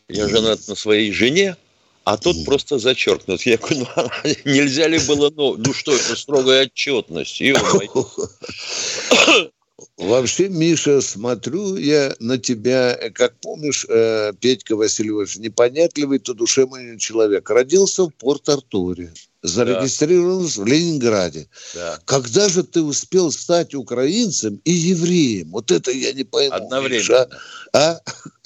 я 0.08 0.28
женат 0.28 0.60
на 0.68 0.74
своей 0.74 1.12
жене, 1.12 1.56
а 2.04 2.16
тут 2.16 2.44
просто 2.44 2.78
зачеркнут. 2.78 3.42
Я 3.42 3.56
говорю, 3.56 3.86
ну, 3.96 4.32
нельзя 4.44 4.88
ли 4.88 4.98
было, 5.06 5.30
ну, 5.34 5.56
ну 5.56 5.72
что 5.72 5.94
это, 5.94 6.16
строгая 6.16 6.66
отчетность? 6.66 7.40
Вообще, 9.96 10.48
Миша, 10.48 11.00
смотрю 11.00 11.76
я 11.76 12.14
на 12.20 12.38
тебя, 12.38 12.98
как 13.14 13.34
помнишь, 13.40 13.86
э, 13.88 14.32
Петька 14.40 14.76
Васильевич, 14.76 15.36
непонятливый 15.36 16.18
то 16.18 16.34
душевный 16.34 16.98
человек. 16.98 17.48
Родился 17.50 18.04
в 18.04 18.10
Порт-Артуре, 18.10 19.12
зарегистрирован 19.42 20.44
да. 20.44 20.62
в 20.62 20.66
Ленинграде. 20.66 21.48
Да. 21.74 21.98
Когда 22.04 22.48
же 22.48 22.64
ты 22.64 22.82
успел 22.82 23.32
стать 23.32 23.74
украинцем 23.74 24.60
и 24.64 24.72
евреем? 24.72 25.50
Вот 25.50 25.70
это 25.70 25.90
я 25.90 26.12
не 26.12 26.24
пойму. 26.24 26.54
Одновременно. 26.54 26.98
Миша. 26.98 27.28
А? 27.72 28.00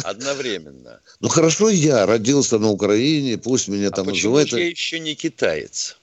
Одновременно. 0.05 1.01
Ну 1.21 1.29
хорошо, 1.29 1.69
я 1.69 2.07
родился 2.07 2.59
на 2.59 2.69
Украине, 2.69 3.39
пусть 3.39 3.69
меня 3.69 3.89
а 3.89 3.91
там 3.91 4.07
называют. 4.07 4.53
я 4.53 4.69
еще 4.69 5.01
не 5.01 5.15
китаец? 5.15 5.99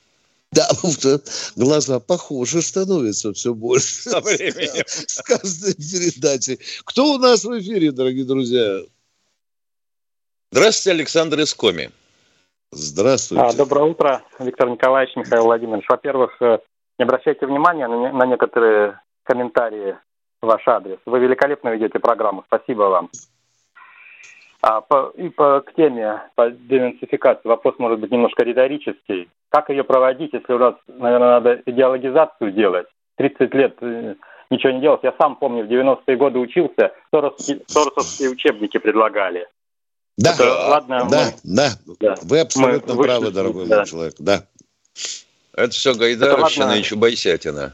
Да, 0.52 0.68
глаза 1.56 2.00
похожи 2.00 2.62
становятся 2.62 3.34
все 3.34 3.54
больше. 3.54 4.10
Со 4.10 4.22
временем. 4.22 4.84
С 4.88 5.22
каждой 5.22 5.74
передачей. 5.74 6.60
Кто 6.84 7.14
у 7.14 7.18
нас 7.18 7.44
в 7.44 7.60
эфире, 7.60 7.92
дорогие 7.92 8.26
друзья? 8.26 8.82
Здравствуйте, 10.52 10.98
Александр 10.98 11.42
Искоми. 11.42 11.92
Здравствуйте. 12.72 13.44
А, 13.44 13.54
доброе 13.54 13.86
утро, 13.86 14.24
Виктор 14.40 14.70
Николаевич, 14.70 15.16
Михаил 15.16 15.44
Владимирович. 15.44 15.86
Во-первых, 15.88 16.42
э, 16.42 16.60
не 17.00 17.04
обращайте 17.04 17.46
внимания 17.46 17.88
на, 17.88 18.12
на 18.12 18.26
некоторые 18.26 19.00
комментарии 19.24 19.98
в 20.42 20.48
ваш 20.48 20.68
адрес. 20.68 21.00
Вы 21.06 21.20
великолепно 21.20 21.70
ведете 21.70 22.00
программу. 22.00 22.44
Спасибо 22.48 22.84
вам. 22.84 23.10
А 24.68 24.82
по, 24.82 25.14
и 25.16 25.30
по, 25.30 25.62
к 25.62 25.76
теме 25.76 26.24
по 26.34 26.50
денацификации 26.50 27.48
вопрос 27.48 27.76
может 27.78 28.00
быть 28.00 28.10
немножко 28.10 28.44
риторический. 28.44 29.30
Как 29.50 29.70
ее 29.70 29.84
проводить, 29.84 30.34
если 30.34 30.54
у 30.54 30.58
нас, 30.58 30.74
наверное, 30.88 31.40
надо 31.40 31.62
идеологизацию 31.68 32.52
делать? 32.52 32.88
30 33.18 33.54
лет 33.54 33.78
э, 33.82 34.16
ничего 34.50 34.74
не 34.74 34.82
делать. 34.82 35.02
Я 35.04 35.14
сам 35.20 35.36
помню, 35.36 35.66
в 35.66 35.70
90-е 35.70 36.18
годы 36.18 36.40
учился, 36.40 36.94
соросовские, 37.12 37.62
соросовские 37.68 38.32
учебники 38.32 38.80
предлагали. 38.80 39.48
Да, 40.18 40.34
Это, 40.34 40.44
ладно, 40.68 41.08
да, 41.12 41.26
мы, 41.44 41.56
да, 41.56 41.70
да. 42.00 42.16
Вы 42.24 42.40
абсолютно 42.40 42.96
мы 42.96 43.04
правы, 43.04 43.26
вышли, 43.26 43.36
дорогой 43.36 43.68
да. 43.68 43.86
человек, 43.86 44.16
да. 44.18 44.48
Это 45.54 45.70
все 45.70 45.94
Гайдаровщина 45.94 46.72
и 46.72 46.82
Чубайсятина. 46.82 47.72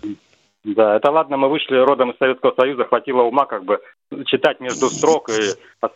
Да, 0.65 0.97
это 0.97 1.09
ладно, 1.09 1.37
мы 1.37 1.47
вышли 1.47 1.77
родом 1.77 2.11
из 2.11 2.17
Советского 2.17 2.53
Союза, 2.53 2.83
хватило 2.83 3.21
ума 3.21 3.45
как 3.45 3.63
бы 3.63 3.79
читать 4.25 4.59
между 4.59 4.87
строк 4.87 5.29
и 5.29 5.53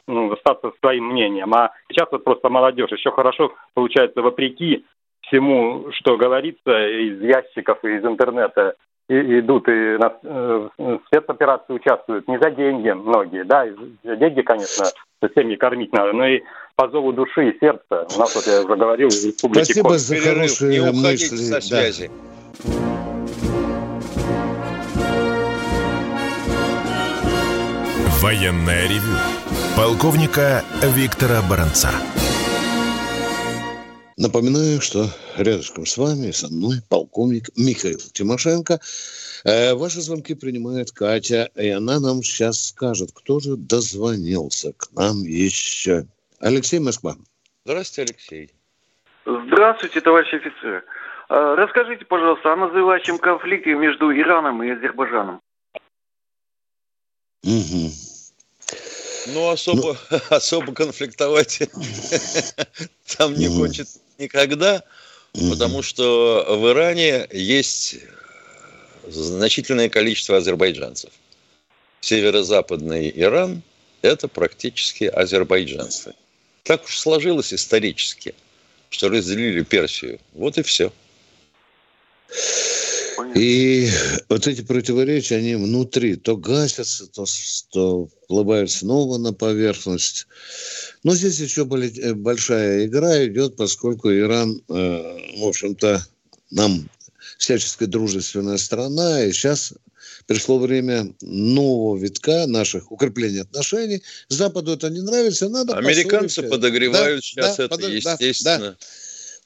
ну, 0.07 0.31
остаться 0.33 0.71
своим 0.79 1.05
мнением. 1.05 1.53
А 1.53 1.71
сейчас 1.89 2.07
вот 2.11 2.23
просто 2.23 2.49
молодежь 2.49 2.91
еще 2.91 3.11
хорошо 3.11 3.53
получается 3.73 4.21
вопреки 4.21 4.85
всему, 5.21 5.87
что 5.91 6.17
говорится 6.17 6.87
из 6.87 7.21
ящиков 7.21 7.83
и 7.83 7.95
из 7.95 8.05
интернета, 8.05 8.75
и, 9.09 9.39
идут 9.39 9.67
и 9.67 9.97
на 9.97 10.13
э, 10.23 10.69
спецоперации 11.07 11.73
участвуют 11.73 12.27
не 12.27 12.39
за 12.39 12.51
деньги 12.51 12.89
многие, 12.89 13.43
да, 13.43 13.65
за 14.03 14.15
деньги, 14.15 14.41
конечно, 14.41 14.85
семьи 15.35 15.55
кормить 15.55 15.93
надо, 15.93 16.13
но 16.13 16.27
и 16.27 16.41
по 16.75 16.89
зову 16.89 17.11
души 17.11 17.49
и 17.49 17.59
сердца. 17.59 18.07
У 18.15 18.19
нас, 18.19 18.35
вот 18.35 18.45
я 18.47 18.61
уже 18.61 18.75
говорил, 18.75 19.09
в 19.09 19.25
республике 19.25 19.65
Спасибо 19.65 19.89
Кон. 19.89 19.97
за 19.97 20.15
хорошие 20.17 20.81
не 20.81 20.91
мысли. 20.91 21.35
со 21.35 21.61
связи. 21.61 22.11
Да. 22.63 23.14
Военная 28.21 28.87
ревю. 28.87 29.17
Полковника 29.75 30.63
Виктора 30.81 31.41
Баранца. 31.49 31.89
Напоминаю, 34.17 34.79
что 34.79 35.07
рядышком 35.37 35.85
с 35.85 35.97
вами, 35.97 36.31
со 36.31 36.47
мной, 36.47 36.77
полковник 36.89 37.49
Михаил 37.57 37.99
Тимошенко. 37.99 38.79
Э, 39.43 39.73
ваши 39.75 39.99
звонки 39.99 40.33
принимает 40.33 40.91
Катя, 40.91 41.49
и 41.55 41.69
она 41.69 41.99
нам 41.99 42.23
сейчас 42.23 42.69
скажет, 42.69 43.09
кто 43.13 43.41
же 43.41 43.57
дозвонился 43.57 44.71
к 44.71 44.93
нам 44.95 45.23
еще. 45.23 46.05
Алексей 46.39 46.79
Москва. 46.79 47.15
Здравствуйте, 47.65 48.13
Алексей. 48.13 48.51
Здравствуйте, 49.25 49.99
товарищи 49.99 50.35
офицеры. 50.35 50.83
Э, 51.29 51.55
расскажите, 51.57 52.05
пожалуйста, 52.05 52.53
о 52.53 52.55
называющем 52.55 53.17
конфликте 53.17 53.73
между 53.75 54.09
Ираном 54.15 54.63
и 54.63 54.69
Азербайджаном. 54.69 55.41
Угу. 57.45 57.91
Ну, 59.27 59.49
особо, 59.49 59.97
ну... 60.09 60.19
особо 60.29 60.73
конфликтовать 60.73 61.61
там 63.17 63.35
не 63.35 63.47
хочет 63.47 63.87
никогда, 64.17 64.83
потому 65.33 65.81
что 65.81 66.45
в 66.49 66.67
Иране 66.71 67.27
есть 67.31 67.97
значительное 69.07 69.89
количество 69.89 70.37
азербайджанцев. 70.37 71.11
Северо-западный 72.01 73.11
Иран– 73.15 73.61
это 74.01 74.27
практически 74.27 75.05
азербайджанцы. 75.05 76.13
Так 76.63 76.85
уж 76.85 76.97
сложилось 76.97 77.53
исторически, 77.53 78.33
что 78.89 79.09
разделили 79.09 79.63
Персию. 79.63 80.19
Вот 80.33 80.57
и 80.57 80.63
все. 80.63 80.91
И 83.35 83.89
вот 84.29 84.47
эти 84.47 84.61
противоречия, 84.61 85.37
они 85.37 85.55
внутри 85.55 86.15
то 86.15 86.37
гасятся, 86.37 87.07
то, 87.07 87.25
то 87.71 88.09
плывают 88.27 88.71
снова 88.71 89.17
на 89.17 89.33
поверхность. 89.33 90.27
Но 91.03 91.15
здесь 91.15 91.39
еще 91.39 91.61
э, 91.61 92.13
большая 92.13 92.85
игра 92.85 93.25
идет, 93.25 93.55
поскольку 93.55 94.11
Иран, 94.11 94.61
э, 94.69 95.39
в 95.39 95.43
общем-то, 95.43 96.05
нам 96.51 96.89
всячески 97.37 97.85
дружественная 97.85 98.57
страна, 98.57 99.23
и 99.23 99.31
сейчас 99.31 99.73
пришло 100.25 100.59
время 100.59 101.13
нового 101.21 101.97
витка 101.97 102.47
наших 102.47 102.91
укрепления 102.91 103.41
отношений. 103.41 104.01
Западу 104.29 104.73
это 104.73 104.89
не 104.89 105.01
нравится, 105.01 105.49
надо 105.49 105.77
Американцы 105.77 106.43
подогревают 106.43 107.17
да, 107.17 107.21
сейчас 107.21 107.57
да, 107.57 107.63
это, 107.65 107.77
под... 107.77 107.89
естественно. 107.89 108.59
Да, 108.59 108.69
да. 108.71 108.77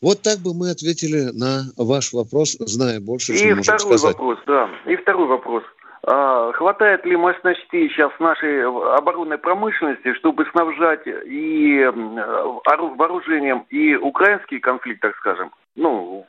Вот 0.02 0.22
так 0.22 0.40
бы 0.40 0.54
мы 0.54 0.72
ответили 0.72 1.32
на 1.34 1.64
ваш 1.78 2.14
вопрос, 2.14 2.56
зная 2.60 3.00
больше, 3.00 3.38
чем 3.38 3.48
И 3.48 3.54
можем 3.54 3.64
второй 3.64 3.98
сказать. 3.98 4.16
вопрос, 4.16 4.40
да. 4.48 4.70
И 4.86 4.96
второй 4.96 5.28
вопрос. 5.28 5.64
А, 6.04 6.54
хватает 6.54 7.06
ли 7.06 7.18
мощностей 7.18 7.90
сейчас 7.90 8.12
нашей 8.20 8.66
оборонной 8.66 9.38
промышленности, 9.38 10.14
чтобы 10.14 10.46
снабжать 10.52 11.06
и 11.06 11.86
вооружением 11.86 13.66
и 13.70 13.96
украинский 13.96 14.60
конфликт, 14.60 15.02
так 15.02 15.16
скажем, 15.18 15.52
ну, 15.76 16.26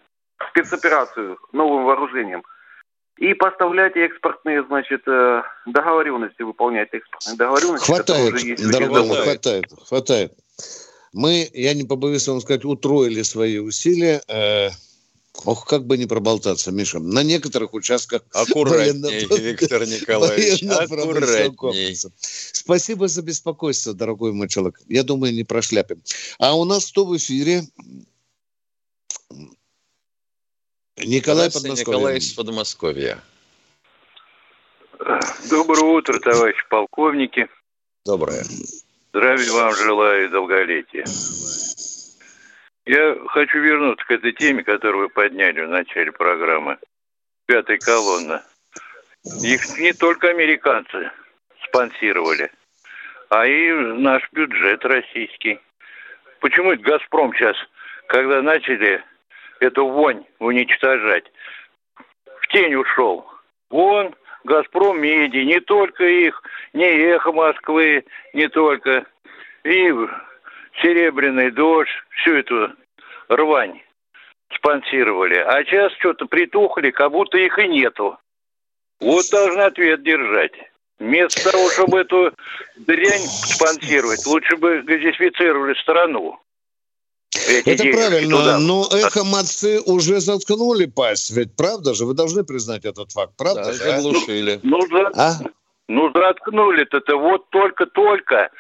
спецоперацию 0.50 1.38
новым 1.52 1.85
вооружением, 1.85 2.42
и 3.18 3.35
поставлять 3.35 3.96
экспортные, 3.96 4.64
значит, 4.64 5.02
э, 5.06 5.42
договоренности, 5.66 6.42
выполнять 6.42 6.88
экспортные 6.92 7.37
договоренности. 7.37 7.87
Хватает, 7.87 8.35
дорогой, 8.72 9.22
хватает, 9.22 9.64
хватает. 9.87 10.33
Мы, 11.12 11.51
я 11.53 11.75
не 11.75 11.85
побоюсь 11.85 12.29
вам 12.29 12.40
сказать, 12.40 12.64
утроили 12.64 13.23
свои 13.23 13.59
усилия. 13.59 14.23
Э, 14.29 14.70
ох, 15.44 15.66
как 15.66 15.85
бы 15.85 15.99
не 15.99 16.07
проболтаться, 16.07 16.70
Миша. 16.70 17.01
На 17.01 17.25
некоторых 17.25 17.75
участках... 17.75 18.23
Аккуратней, 18.33 19.27
Виктор 19.38 19.87
Николаевич, 19.87 20.62
аккуратней. 20.62 21.96
Спасибо 22.20 23.09
за 23.09 23.23
беспокойство, 23.23 23.92
дорогой 23.92 24.33
мой 24.33 24.49
человек. 24.49 24.81
Я 24.88 25.03
думаю, 25.03 25.35
не 25.35 25.44
прошляпим. 25.44 26.01
А 26.38 26.57
у 26.57 26.64
нас 26.64 26.90
кто 26.90 27.05
в 27.05 27.16
эфире? 27.16 27.64
Николай 30.96 31.51
Подмосковье. 31.51 31.99
Николай 31.99 32.18
из 32.18 32.33
Подмосковья. 32.35 33.23
Доброе 35.49 35.99
утро, 35.99 36.20
товарищ 36.20 36.57
полковники. 36.68 37.49
Доброе. 38.05 38.44
Здравия 39.12 39.51
вам 39.51 39.73
желаю 39.73 40.25
и 40.25 40.29
долголетия. 40.29 41.05
Я 42.87 43.16
хочу 43.27 43.59
вернуться 43.59 44.07
к 44.07 44.11
этой 44.12 44.33
теме, 44.33 44.62
которую 44.62 45.05
вы 45.05 45.09
подняли 45.09 45.62
в 45.62 45.68
начале 45.68 46.12
программы. 46.12 46.79
Пятая 47.46 47.79
колонна. 47.79 48.44
Их 49.42 49.79
не 49.79 49.92
только 49.94 50.29
американцы 50.29 51.11
спонсировали, 51.64 52.53
а 53.31 53.46
и 53.46 53.73
наш 53.73 54.23
бюджет 54.31 54.85
российский. 54.85 55.59
Почему 56.38 56.70
это 56.70 56.83
«Газпром» 56.83 57.35
сейчас, 57.35 57.57
когда 58.07 58.40
начали 58.42 59.03
эту 59.59 59.88
вонь 59.88 60.25
уничтожать, 60.38 61.25
в 61.96 62.46
тень 62.46 62.77
ушел? 62.77 63.29
Вон, 63.70 64.14
«Газпром» 64.44 65.00
меди, 65.00 65.38
не 65.38 65.61
только 65.61 66.05
их, 66.05 66.42
не 66.72 66.85
«Эхо 66.85 67.33
Москвы», 67.33 68.05
не 68.33 68.48
только, 68.48 69.07
и 69.64 69.92
«Серебряный 70.81 71.50
дождь», 71.50 71.90
всю 72.11 72.37
эту 72.37 72.72
рвань 73.29 73.83
спонсировали. 74.55 75.37
А 75.37 75.64
сейчас 75.64 75.92
что-то 75.98 76.26
притухли, 76.26 76.90
как 76.90 77.12
будто 77.12 77.38
их 77.38 77.59
и 77.59 77.68
нету. 77.68 78.18
Вот 79.00 79.24
должны 79.31 79.62
ответ 79.62 80.03
держать. 80.03 80.53
Вместо 80.98 81.50
того, 81.50 81.70
чтобы 81.70 82.00
эту 82.00 82.33
дрянь 82.76 83.22
спонсировать, 83.22 84.26
лучше 84.26 84.57
бы 84.57 84.83
газифицировали 84.83 85.74
страну. 85.81 86.38
Это 87.64 87.85
правильно, 87.85 88.38
туда. 88.38 88.59
но 88.59 88.88
эхо 88.93 89.23
Мацы 89.25 89.81
уже 89.87 90.21
заткнули 90.21 90.87
пасть, 90.87 91.31
ведь 91.31 91.55
правда 91.55 91.95
же? 91.95 92.05
Вы 92.05 92.14
должны 92.14 92.43
признать 92.43 92.85
этот 92.85 93.12
факт, 93.12 93.35
правда 93.37 93.66
да, 93.66 93.73
же? 93.73 93.83
А? 93.85 94.01
Заглушили. 94.01 94.61
Ну, 94.62 94.79
ну, 94.79 94.87
за... 94.88 95.11
а? 95.14 95.38
ну 95.87 96.11
заткнули-то, 96.12 96.97
это 96.97 97.16
вот 97.16 97.49
только-только. 97.51 98.51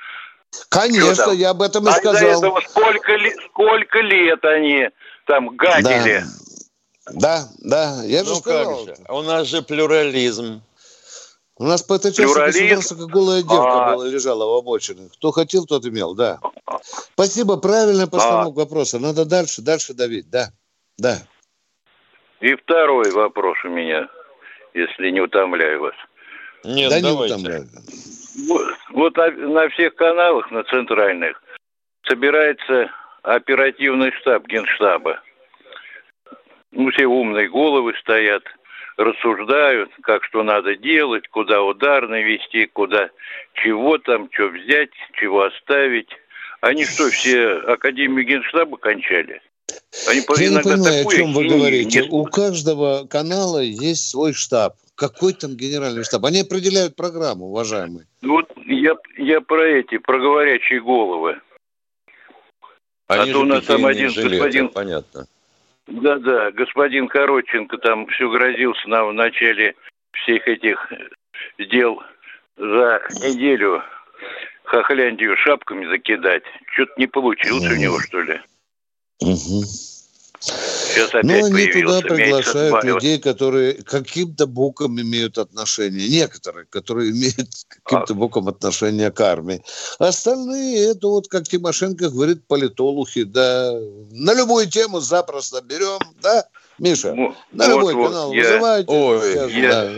Конечно, 0.68 1.30
я 1.30 1.50
об 1.50 1.62
этом 1.62 1.86
и 1.86 1.90
а 1.90 1.94
сказал. 1.94 2.38
Этого 2.38 2.60
сколько, 2.68 3.16
ли, 3.16 3.34
сколько 3.50 3.98
лет 4.00 4.44
они 4.44 4.88
там 5.26 5.56
гадили. 5.56 6.24
Да, 7.12 7.48
да, 7.60 7.98
да 7.98 8.04
я 8.04 8.24
же 8.24 8.30
ну, 8.30 8.36
сказал. 8.36 8.86
Же? 8.86 8.96
У 9.08 9.22
нас 9.22 9.46
же 9.48 9.62
плюрализм. 9.62 10.62
У 11.60 11.64
нас 11.64 11.82
по 11.82 11.92
этой 11.92 12.10
части 12.10 12.94
как 12.94 13.08
голая 13.08 13.42
девка 13.42 13.84
а... 13.84 13.92
была, 13.92 14.08
лежала 14.08 14.46
в 14.46 14.56
обочине. 14.56 15.10
Кто 15.12 15.30
хотел, 15.30 15.66
тот 15.66 15.84
имел, 15.84 16.14
да. 16.14 16.38
Спасибо, 17.12 17.58
правильная 17.58 18.06
постановка 18.06 18.62
а... 18.62 18.64
вопроса. 18.64 18.98
Надо 18.98 19.26
дальше, 19.26 19.60
дальше 19.60 19.92
давить, 19.92 20.30
да, 20.30 20.46
да. 20.96 21.18
И 22.40 22.54
второй 22.54 23.10
вопрос 23.10 23.58
у 23.64 23.68
меня, 23.68 24.08
если 24.72 25.10
не 25.10 25.20
утомляю 25.20 25.82
вас. 25.82 25.94
Нет, 26.64 26.88
да 26.88 27.00
давайте. 27.02 27.34
не 27.34 27.40
утомляю. 27.40 27.68
Вот, 28.48 28.74
вот 28.92 29.16
на 29.16 29.68
всех 29.68 29.94
каналах, 29.96 30.50
на 30.50 30.64
центральных, 30.64 31.42
собирается 32.08 32.90
оперативный 33.20 34.12
штаб 34.12 34.46
Генштаба. 34.46 35.20
Ну, 36.70 36.90
все 36.90 37.04
умные 37.04 37.50
головы 37.50 37.92
стоят– 38.00 38.44
рассуждают, 39.00 39.90
как 40.02 40.24
что 40.24 40.42
надо 40.42 40.76
делать, 40.76 41.26
куда 41.28 41.62
удар 41.62 42.06
навести, 42.08 42.66
куда 42.66 43.10
чего 43.54 43.98
там, 43.98 44.28
что 44.32 44.48
взять, 44.48 44.90
чего 45.14 45.44
оставить. 45.44 46.08
Они 46.60 46.84
что, 46.84 47.08
все 47.08 47.52
Академию 47.66 48.26
Генштаба 48.26 48.76
кончали? 48.76 49.40
Они 50.08 50.22
Я 50.36 50.50
не 50.50 50.62
понимаю, 50.62 51.06
о 51.06 51.10
чем 51.10 51.32
вы 51.32 51.48
говорите. 51.48 52.02
Не... 52.02 52.08
У 52.10 52.24
каждого 52.24 53.06
канала 53.06 53.60
есть 53.60 54.10
свой 54.10 54.34
штаб. 54.34 54.74
Какой 54.94 55.32
там 55.32 55.56
генеральный 55.56 56.04
штаб? 56.04 56.26
Они 56.26 56.40
определяют 56.40 56.94
программу, 56.94 57.46
уважаемые. 57.46 58.06
Вот 58.20 58.50
я, 58.66 58.94
я 59.16 59.40
про 59.40 59.64
эти, 59.66 59.96
про 59.96 60.18
говорящие 60.18 60.82
головы. 60.82 61.40
Они 63.06 63.30
а 63.30 63.32
то 63.32 63.40
у 63.40 63.44
нас 63.44 63.64
там 63.64 63.86
один 63.86 64.08
господин... 64.08 64.68
Понятно. 64.68 65.26
Да-да, 65.90 66.52
господин 66.52 67.08
Коротченко 67.08 67.76
там 67.78 68.06
все 68.06 68.30
грозился 68.30 68.88
нам 68.88 69.08
в 69.08 69.12
начале 69.12 69.74
всех 70.12 70.46
этих 70.46 70.92
дел 71.58 72.00
за 72.56 73.02
неделю 73.22 73.82
Хохляндию 74.64 75.36
шапками 75.36 75.86
закидать. 75.86 76.44
Что-то 76.72 76.92
не 76.96 77.08
получилось 77.08 77.72
у 77.72 77.76
него, 77.76 77.98
что 77.98 78.20
ли. 78.20 78.40
Угу. 79.20 79.64
Сейчас 80.40 81.10
опять 81.10 81.24
Но 81.24 81.44
они 81.44 81.66
туда 81.66 82.00
приглашают 82.00 82.84
людей, 82.84 83.18
которые 83.18 83.74
каким-то 83.74 84.46
боком 84.46 85.00
имеют 85.00 85.36
отношение. 85.36 86.08
Некоторые, 86.08 86.64
которые 86.66 87.10
имеют 87.10 87.50
каким-то 87.82 88.14
боком 88.14 88.48
отношение 88.48 89.10
к 89.10 89.20
армии. 89.20 89.62
Остальные, 89.98 90.92
это 90.92 91.08
вот, 91.08 91.28
как 91.28 91.44
Тимошенко 91.44 92.08
говорит, 92.08 92.46
политолухи, 92.46 93.24
да, 93.24 93.72
на 94.12 94.34
любую 94.34 94.68
тему 94.68 95.00
запросто 95.00 95.60
берем, 95.62 96.00
да, 96.22 96.46
Миша? 96.78 97.14
Ну, 97.14 97.34
на 97.52 97.66
вот, 97.66 97.76
любой 97.76 97.94
вот, 97.94 98.08
канал 98.08 98.32
я... 98.32 98.42
вызывайте. 98.42 98.92
Ой, 98.92 99.32
сейчас, 99.32 99.50
я... 99.50 99.70
Да. 99.70 99.90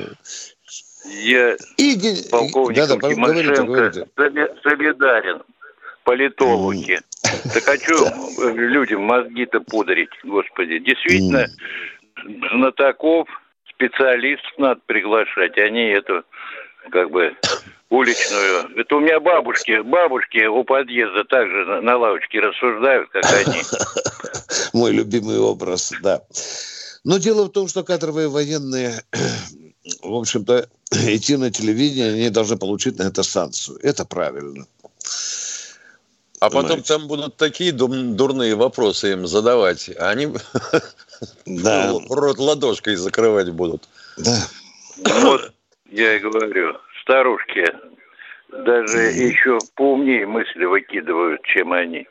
Я 1.24 1.57
и... 1.78 2.31
полковником 2.31 2.74
да, 2.74 3.09
да, 3.09 3.14
Тимошенко 3.14 3.62
говорите, 3.64 4.07
говорите. 4.14 4.57
солидарен 4.62 5.42
политологи. 6.05 7.00
Так 7.23 7.65
хочу 7.65 7.95
людям 8.55 9.03
мозги-то 9.03 9.61
пудрить, 9.61 10.11
господи. 10.25 10.79
Действительно, 10.79 11.47
знатоков, 12.53 13.29
специалистов 13.71 14.53
надо 14.59 14.81
приглашать, 14.87 15.57
а 15.59 15.69
не 15.71 15.93
эту, 15.93 16.25
как 16.91 17.11
бы, 17.11 17.35
уличную. 17.91 18.79
Это 18.79 18.97
у 18.97 19.01
меня 19.01 19.21
бабушки, 19.21 19.83
бабушки 19.83 20.47
у 20.47 20.65
подъезда 20.65 21.25
также 21.25 21.83
на 21.83 21.97
лавочке 21.97 22.41
рассуждают, 22.41 23.11
как 23.11 23.25
они. 23.25 23.63
Мой 24.73 24.93
любимый 24.93 25.39
образ, 25.39 25.93
да. 26.03 26.23
Но 27.05 27.19
дело 27.19 27.45
в 27.45 27.53
том, 27.53 27.69
что 27.69 27.83
кадровые 27.83 28.29
военные, 28.29 29.03
в 30.03 30.15
общем-то, 30.15 30.69
идти 30.91 31.37
на 31.37 31.51
телевидение, 31.51 32.13
они 32.13 32.31
должны 32.31 32.57
получить 32.57 32.99
на 32.99 33.05
это 33.05 33.23
санкцию. 33.23 33.79
Это 33.83 34.05
правильно. 34.05 34.67
А 36.42 36.50
потом 36.50 36.83
там 36.83 37.07
будут 37.07 37.37
такие 37.37 37.70
дурные 37.70 38.57
вопросы 38.57 39.12
им 39.12 39.28
задавать. 39.28 39.88
А 39.96 40.11
они 40.11 40.26
да. 41.46 41.94
рот 42.11 42.38
ладошкой 42.38 42.96
закрывать 42.96 43.50
будут. 43.50 43.88
Да. 44.16 44.48
Вот 45.20 45.52
я 45.88 46.16
и 46.16 46.18
говорю, 46.18 46.76
старушки 47.00 47.64
даже 48.48 48.98
еще 48.98 49.61
поумнее 49.76 50.26
мысли 50.26 50.64
выкидывают, 50.64 51.40
чем 51.44 51.72
они. 51.72 52.09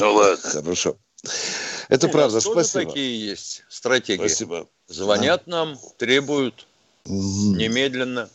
Ну 0.00 0.14
ладно. 0.14 0.50
Хорошо. 0.50 0.96
Это 1.88 2.08
правда, 2.08 2.40
спасибо. 2.40 2.86
такие 2.86 3.28
есть 3.28 3.62
стратегии. 3.68 4.18
Спасибо. 4.18 4.66
Звонят 4.88 5.46
нам, 5.46 5.76
требуют 5.96 6.66
немедленно. 7.04 8.28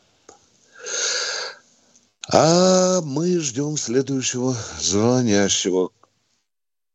А 2.31 3.01
мы 3.01 3.39
ждем 3.39 3.75
следующего 3.75 4.51
звонящего. 4.51 5.89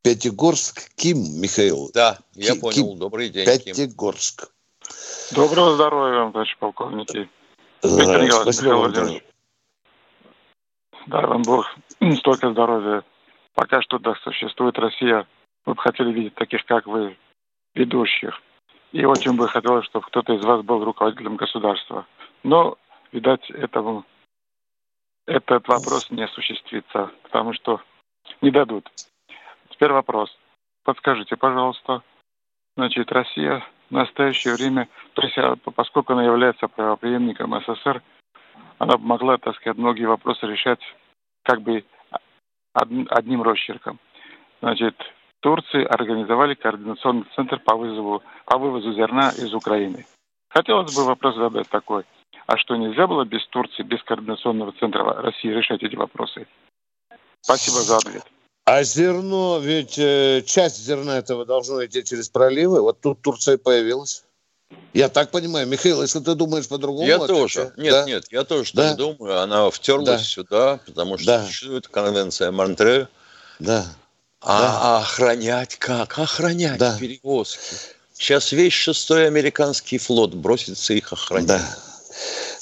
Пятигорск, 0.03 0.95
Ким, 0.95 1.19
Михаил. 1.41 1.91
Да, 1.93 2.19
я 2.35 2.53
Ким, 2.53 2.61
понял. 2.61 2.75
Ким. 2.75 2.99
Добрый 3.01 3.31
день, 3.31 3.45
Пятигорск. 3.45 4.53
Ким. 5.29 5.35
Доброго 5.35 5.75
здоровья 5.75 6.21
вам, 6.21 6.33
товарищ 6.33 6.57
полковники. 6.59 7.29
Виктор 7.83 8.43
Спасибо 8.43 8.75
вам 8.75 8.93
Дай 11.07 11.27
вам 11.27 11.43
Бог 11.43 11.67
столько 12.19 12.53
здоровья. 12.53 13.03
Пока 13.55 13.83
что 13.83 13.99
да, 13.99 14.15
существует 14.23 14.79
Россия. 14.79 15.27
Мы 15.67 15.75
бы 15.75 15.83
хотели 15.83 16.13
видеть 16.13 16.37
таких, 16.37 16.65
как 16.65 16.87
вы, 16.87 17.17
ведущих. 17.75 18.41
И 18.93 19.05
очень 19.05 19.33
бы 19.33 19.49
хотелось, 19.49 19.87
чтобы 19.87 20.07
кто-то 20.07 20.35
из 20.35 20.45
вас 20.45 20.63
был 20.63 20.85
руководителем 20.85 21.35
государства. 21.35 22.07
Но, 22.45 22.79
видать, 23.11 23.51
этому 23.51 24.05
этот 25.27 25.67
вопрос 25.69 26.11
не 26.11 26.23
осуществится, 26.23 27.11
потому 27.23 27.53
что 27.53 27.81
не 28.41 28.51
дадут. 28.51 28.89
Теперь 29.71 29.93
вопрос. 29.93 30.37
Подскажите, 30.85 31.37
пожалуйста, 31.37 32.03
значит, 32.77 33.11
Россия 33.11 33.65
в 33.91 33.95
настоящее 33.95 34.55
время, 34.55 34.89
то 35.15 35.23
есть 35.23 35.37
а, 35.39 35.57
поскольку 35.57 36.13
она 36.13 36.25
является 36.25 36.69
правоприемником 36.69 37.59
СССР, 37.61 38.03
она 38.79 38.97
могла, 38.99 39.39
так 39.39 39.57
сказать, 39.57 39.79
многие 39.79 40.05
вопросы 40.05 40.47
решать 40.47 40.81
как 41.43 41.63
бы 41.63 41.85
одним 42.73 43.43
росчерком. 43.43 43.99
Значит, 44.61 44.97
в 44.99 45.43
Турции 45.43 45.85
организовали 45.85 46.55
координационный 46.55 47.27
центр 47.35 47.59
по 47.59 47.77
вызову, 47.77 48.23
по 48.47 48.59
вывозу 48.59 48.93
зерна 48.93 49.29
из 49.31 49.55
Украины. 49.55 50.05
Хотелось 50.49 50.95
бы 50.95 51.05
вопрос 51.05 51.37
задать 51.37 51.69
такой. 51.69 52.05
А 52.47 52.57
что, 52.59 52.77
нельзя 52.77 53.07
было 53.07 53.25
без 53.25 53.47
Турции, 53.49 53.83
без 53.83 54.03
Координационного 54.03 54.73
центра 54.79 55.03
России 55.23 55.49
решать 55.49 55.83
эти 55.83 55.97
вопросы? 55.97 56.47
Спасибо 57.41 57.81
за 57.81 57.97
ответ. 57.97 58.25
А 58.67 58.83
зерно, 58.83 59.59
ведь 59.59 59.99
э, 59.99 60.43
часть 60.47 60.83
зерна 60.83 61.19
этого 61.19 61.45
должно 61.45 61.85
идти 61.85 62.03
через 62.03 62.29
проливы. 62.29 62.81
Вот 62.81 63.01
тут 63.01 63.21
Турция 63.21 63.59
появилась. 63.59 64.25
Я 64.95 65.09
так 65.09 65.31
понимаю, 65.31 65.67
Михаил, 65.67 66.03
если 66.03 66.21
ты 66.21 66.35
думаешь 66.35 66.69
по-другому... 66.69 67.07
Я 67.07 67.17
отвечаю. 67.17 67.41
тоже. 67.41 67.73
Нет, 67.77 67.93
да? 67.93 68.05
нет, 68.05 68.25
я 68.31 68.45
тоже 68.45 68.71
да? 68.73 68.89
так 68.89 68.97
думаю. 68.97 69.41
Она 69.41 69.71
втерлась 69.71 70.07
да. 70.07 70.19
сюда, 70.19 70.81
потому 70.87 71.19
что 71.19 71.27
да. 71.27 71.45
существует 71.45 71.89
конвенция 71.89 72.51
Монтре. 72.51 73.09
Да. 73.59 73.85
А, 74.41 74.61
да. 74.61 74.99
охранять 74.99 75.77
как? 75.77 76.19
Охранять 76.19 76.79
да. 76.79 76.97
перевозки. 76.99 77.77
Сейчас 78.15 78.53
весь 78.53 78.73
шестой 78.73 79.27
американский 79.27 79.99
флот 79.99 80.35
бросится 80.35 80.95
их 80.95 81.13
охранять. 81.13 81.49
Да. 81.49 81.94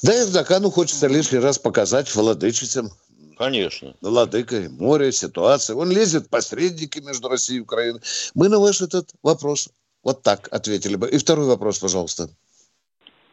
Да, 0.02 0.14
и 0.14 0.24
Эрдогану 0.24 0.70
хочется 0.70 1.06
лишний 1.06 1.38
раз 1.38 1.58
показать 1.58 2.12
владычицам. 2.14 2.90
Конечно. 3.38 3.94
Владыкой 4.00 4.68
море, 4.68 5.12
ситуация. 5.12 5.76
Он 5.76 5.90
лезет 5.90 6.28
посредники 6.28 6.98
между 6.98 7.28
Россией 7.28 7.58
и 7.58 7.62
Украиной. 7.62 8.00
Мы 8.34 8.48
на 8.48 8.58
ваш 8.58 8.82
этот 8.82 9.10
вопрос 9.22 9.68
вот 10.02 10.22
так 10.22 10.48
ответили 10.50 10.96
бы. 10.96 11.08
И 11.08 11.18
второй 11.18 11.46
вопрос, 11.46 11.78
пожалуйста. 11.78 12.28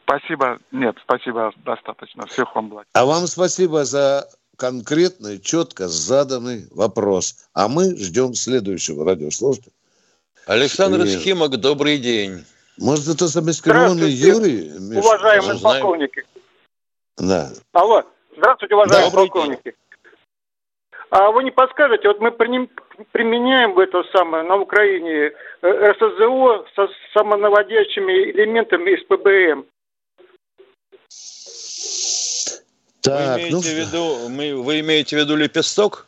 Спасибо. 0.03 0.59
Нет, 0.71 0.95
спасибо, 1.03 1.51
достаточно. 1.65 2.25
Всех 2.27 2.55
вам 2.55 2.69
благ. 2.69 2.87
А 2.93 3.05
вам 3.05 3.27
спасибо 3.27 3.85
за 3.85 4.27
конкретный, 4.55 5.39
четко 5.39 5.87
заданный 5.87 6.67
вопрос. 6.71 7.35
А 7.53 7.67
мы 7.67 7.95
ждем 7.95 8.33
следующего 8.33 9.05
радиослушателя. 9.05 9.71
Александр 10.45 11.03
и... 11.03 11.17
Схимок, 11.17 11.57
добрый 11.57 11.97
день. 11.99 12.43
Может, 12.77 13.07
это 13.07 13.27
замаскированный 13.27 14.11
Юрий? 14.11 14.69
Миша? 14.79 14.99
Уважаемые 14.99 15.53
Мы 15.55 15.59
полковники. 15.59 16.25
Да. 17.19 17.49
Алло. 17.73 18.03
Здравствуйте, 18.37 18.75
уважаемые 18.75 19.11
Добрый 19.11 19.27
полковники. 19.27 19.61
День. 19.63 19.73
А 21.11 21.31
вы 21.31 21.43
не 21.43 21.51
подскажете, 21.51 22.07
вот 22.07 22.19
мы 22.19 22.31
применяем 22.31 23.77
это 23.79 24.03
самое 24.13 24.43
на 24.43 24.57
Украине 24.57 25.31
э, 25.61 25.91
РСЗО 25.91 26.65
со 26.75 26.87
самонаводящими 27.13 28.31
элементами 28.31 28.91
из 28.91 29.03
ПБМ. 29.05 29.65
Так, 33.01 33.37
вы, 33.37 33.41
имеете 33.41 33.51
ну... 33.51 33.61
в 33.61 33.65
виду, 33.65 34.29
мы, 34.29 34.63
вы 34.63 34.79
имеете 34.81 35.15
в 35.15 35.19
виду 35.19 35.35
лепесток? 35.35 36.05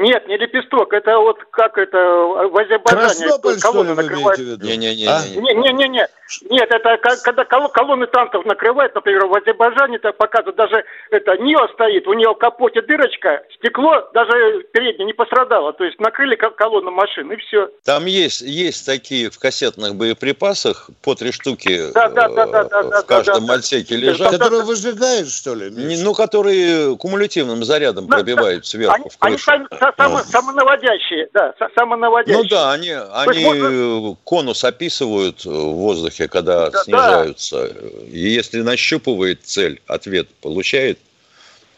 Нет, 0.00 0.26
не 0.28 0.38
лепесток, 0.38 0.94
это 0.94 1.18
вот 1.18 1.38
как 1.50 1.76
это 1.76 1.98
в 1.98 2.58
Азербайджане 2.58 3.04
Краснополь, 3.04 3.58
что 3.58 3.82
ли, 3.82 3.92
вы 3.92 4.02
имеете 4.02 4.42
в 4.42 4.46
виду? 4.46 4.66
Не-не-не. 4.66 5.06
А? 5.06 5.20
Не-не-не. 5.28 6.08
Нет, 6.48 6.70
это 6.70 6.96
когда 7.22 7.44
колонны 7.44 8.06
танков 8.06 8.46
накрывают, 8.46 8.94
например, 8.94 9.26
в 9.26 9.34
Азербайджане 9.34 9.96
это 9.96 10.12
показывают, 10.12 10.56
даже 10.56 10.84
это 11.10 11.36
НИО 11.36 11.68
стоит, 11.74 12.06
у 12.06 12.14
нее 12.14 12.30
в 12.30 12.38
капоте 12.38 12.80
дырочка, 12.80 13.42
стекло 13.56 14.08
даже 14.14 14.62
переднее 14.72 15.06
не 15.06 15.12
пострадало, 15.12 15.74
то 15.74 15.84
есть 15.84 16.00
накрыли 16.00 16.36
колонну 16.36 16.92
машин 16.92 17.30
и 17.32 17.36
все. 17.36 17.68
Там 17.84 18.06
есть, 18.06 18.40
есть 18.40 18.86
такие 18.86 19.28
в 19.28 19.38
кассетных 19.38 19.96
боеприпасах 19.96 20.88
по 21.02 21.14
три 21.14 21.30
штуки 21.30 21.92
да, 21.92 22.08
да, 22.08 22.28
да, 22.28 22.46
да, 22.46 22.64
да, 22.64 23.02
в 23.02 23.06
каждом 23.06 23.46
да, 23.46 23.54
отсеке 23.54 23.96
да. 23.96 24.00
лежат. 24.00 24.30
Которые 24.30 24.62
выжигают, 24.62 25.28
что 25.30 25.54
ли? 25.54 25.70
Миша? 25.70 26.04
Ну, 26.04 26.14
которые 26.14 26.96
кумулятивным 26.96 27.64
зарядом 27.64 28.06
пробивают 28.06 28.66
сверху 28.66 28.94
они, 28.94 29.10
в 29.10 29.18
крышу. 29.18 29.50
Они 29.50 29.66
само, 29.96 30.18
самонаводящие, 30.18 31.28
да, 31.32 31.54
самонаводящие. 31.74 32.42
Ну 32.42 32.48
да, 32.48 32.72
они, 32.72 32.90
они 32.90 33.44
можно... 33.44 34.16
конус 34.24 34.64
описывают 34.64 35.44
в 35.44 35.72
воздухе, 35.72 36.28
когда 36.28 36.70
да, 36.70 36.82
снижаются. 36.84 37.68
Да. 37.68 37.90
И 38.10 38.18
если 38.18 38.60
нащупывает 38.60 39.44
цель, 39.44 39.80
ответ 39.86 40.28
получает, 40.40 40.98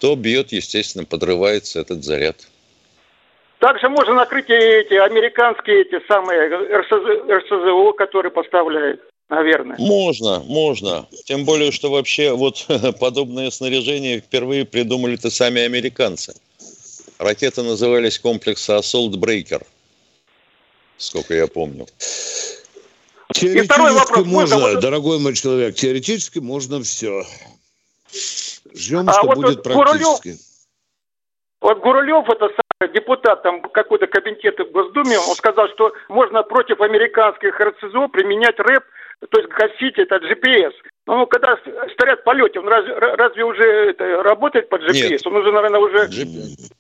то 0.00 0.16
бьет, 0.16 0.52
естественно, 0.52 1.04
подрывается 1.04 1.80
этот 1.80 2.02
заряд. 2.02 2.36
Также 3.62 3.88
можно 3.88 4.14
накрыть 4.14 4.50
эти 4.50 4.94
американские 4.94 5.82
эти 5.82 6.04
самые 6.08 6.48
РСЗ, 6.48 7.30
РСЗО, 7.30 7.92
которые 7.92 8.32
поставляют, 8.32 9.00
наверное. 9.28 9.76
Можно, 9.78 10.40
можно. 10.40 11.06
Тем 11.26 11.44
более, 11.44 11.70
что 11.70 11.88
вообще 11.88 12.32
вот 12.32 12.66
подобное 13.00 13.50
снаряжение 13.50 14.18
впервые 14.18 14.64
придумали-то 14.64 15.30
сами 15.30 15.62
американцы. 15.62 16.34
Ракеты 17.22 17.62
назывались 17.62 18.18
комплекса 18.18 18.78
Assault 18.78 19.12
Breaker, 19.12 19.64
сколько 20.96 21.34
я 21.34 21.46
помню. 21.46 21.86
Теоретически 23.32 24.20
можно, 24.20 24.56
можно, 24.56 24.80
дорогой 24.80 25.20
мой 25.20 25.34
человек, 25.34 25.76
теоретически 25.76 26.40
можно 26.40 26.82
все. 26.82 27.24
Ждем, 28.74 29.08
а 29.08 29.12
что 29.12 29.26
вот 29.26 29.36
будет 29.36 29.62
практически. 29.62 30.30
Гурулев, 30.30 30.40
вот 31.60 31.78
Гурулев, 31.78 32.28
это 32.28 32.48
самый 32.48 32.92
депутат 32.92 33.42
там 33.44 33.62
какой-то 33.62 34.08
кабинет 34.08 34.58
в 34.58 34.72
Госдуме, 34.72 35.16
он 35.18 35.36
сказал, 35.36 35.68
что 35.68 35.92
можно 36.08 36.42
против 36.42 36.80
американских 36.80 37.58
РЦЗО 37.60 38.08
применять 38.08 38.58
рэп, 38.58 38.82
то 39.30 39.38
есть 39.38 39.48
гасить 39.50 39.96
это 39.96 40.16
GPS. 40.16 40.72
Ну, 41.06 41.26
когда 41.28 41.56
стоят 41.94 42.20
в 42.20 42.24
полете, 42.24 42.58
он 42.58 42.66
разве, 42.66 42.94
разве 42.94 43.44
уже 43.44 43.90
это, 43.90 44.22
работает 44.24 44.68
под 44.68 44.82
GPS? 44.82 45.08
Нет. 45.10 45.26
Он 45.26 45.36
уже, 45.36 45.52
наверное, 45.52 45.80
уже... 45.80 46.08
GPS. 46.08 46.72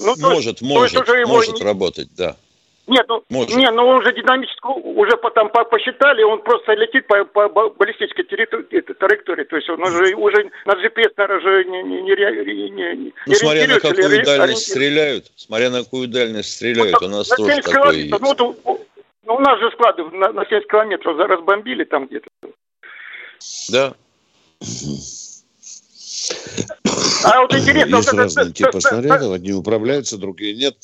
Ну, 0.00 0.16
может, 0.18 0.58
то, 0.58 0.64
может, 0.64 1.04
то 1.04 1.12
уже 1.12 1.26
может 1.26 1.58
его... 1.58 1.68
работать, 1.68 2.08
да. 2.16 2.36
Нет, 2.90 3.06
ну, 3.08 3.22
Может. 3.28 3.56
не, 3.56 3.70
ну 3.70 3.86
он 3.86 3.98
уже 3.98 4.12
динамически, 4.12 4.66
уже 4.66 5.16
потом 5.18 5.48
посчитали, 5.48 6.24
он 6.24 6.42
просто 6.42 6.72
летит 6.72 7.06
по, 7.06 7.24
по 7.24 7.48
баллистической 7.48 8.24
траектории, 8.24 9.44
то 9.44 9.54
есть 9.54 9.68
он 9.68 9.80
уже, 9.80 10.12
уже 10.16 10.50
на 10.66 10.72
GPS, 10.72 11.12
наверное, 11.16 11.40
же 11.40 11.64
не, 11.66 11.82
не, 11.84 12.02
не, 12.02 12.70
не, 12.70 12.96
не 12.96 13.12
Ну, 13.26 13.34
смотря 13.34 13.68
на 13.68 13.78
какую 13.78 14.12
или, 14.12 14.24
дальность 14.24 14.68
стреляют, 14.68 15.26
смотря 15.36 15.70
на 15.70 15.84
какую 15.84 16.08
дальность 16.08 16.52
стреляют, 16.52 17.00
ну, 17.00 17.06
у 17.06 17.10
нас 17.10 17.28
тоже 17.28 17.62
такое 17.62 17.92
есть. 17.92 18.20
Ну, 18.20 18.34
то, 18.34 18.56
ну, 19.24 19.34
у 19.36 19.38
нас 19.38 19.60
же 19.60 19.70
склады 19.70 20.02
на, 20.06 20.32
на 20.32 20.44
70 20.44 20.68
километров 20.68 21.16
разбомбили 21.16 21.84
там 21.84 22.06
где-то. 22.06 22.28
Да. 23.70 23.94
А 27.24 27.40
вот 27.42 27.54
интересно... 27.54 27.96
Есть 27.96 28.12
вот 28.12 28.18
разные 28.18 28.46
это, 28.46 28.54
типы 28.54 28.80
снарядов, 28.80 29.32
одни 29.32 29.52
управляются, 29.52 30.18
другие 30.18 30.54
нет. 30.54 30.76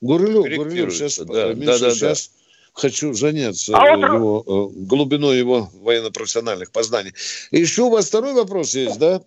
Гурилев, 0.00 0.56
Гурилев 0.56 0.92
сейчас, 0.92 1.18
да, 1.18 1.54
Миша, 1.54 1.78
да, 1.78 1.78
да, 1.78 1.90
сейчас 1.90 2.28
да. 2.28 2.80
хочу 2.80 3.12
заняться 3.14 3.72
а 3.76 3.96
его, 3.96 4.42
вот... 4.42 4.72
Э, 4.72 4.74
глубиной 4.86 5.38
его 5.38 5.70
военно-профессиональных 5.74 6.72
познаний. 6.72 7.12
И 7.50 7.60
еще 7.60 7.82
у 7.82 7.90
вас 7.90 8.08
второй 8.08 8.34
вопрос 8.34 8.74
есть, 8.74 8.98
да? 8.98 9.22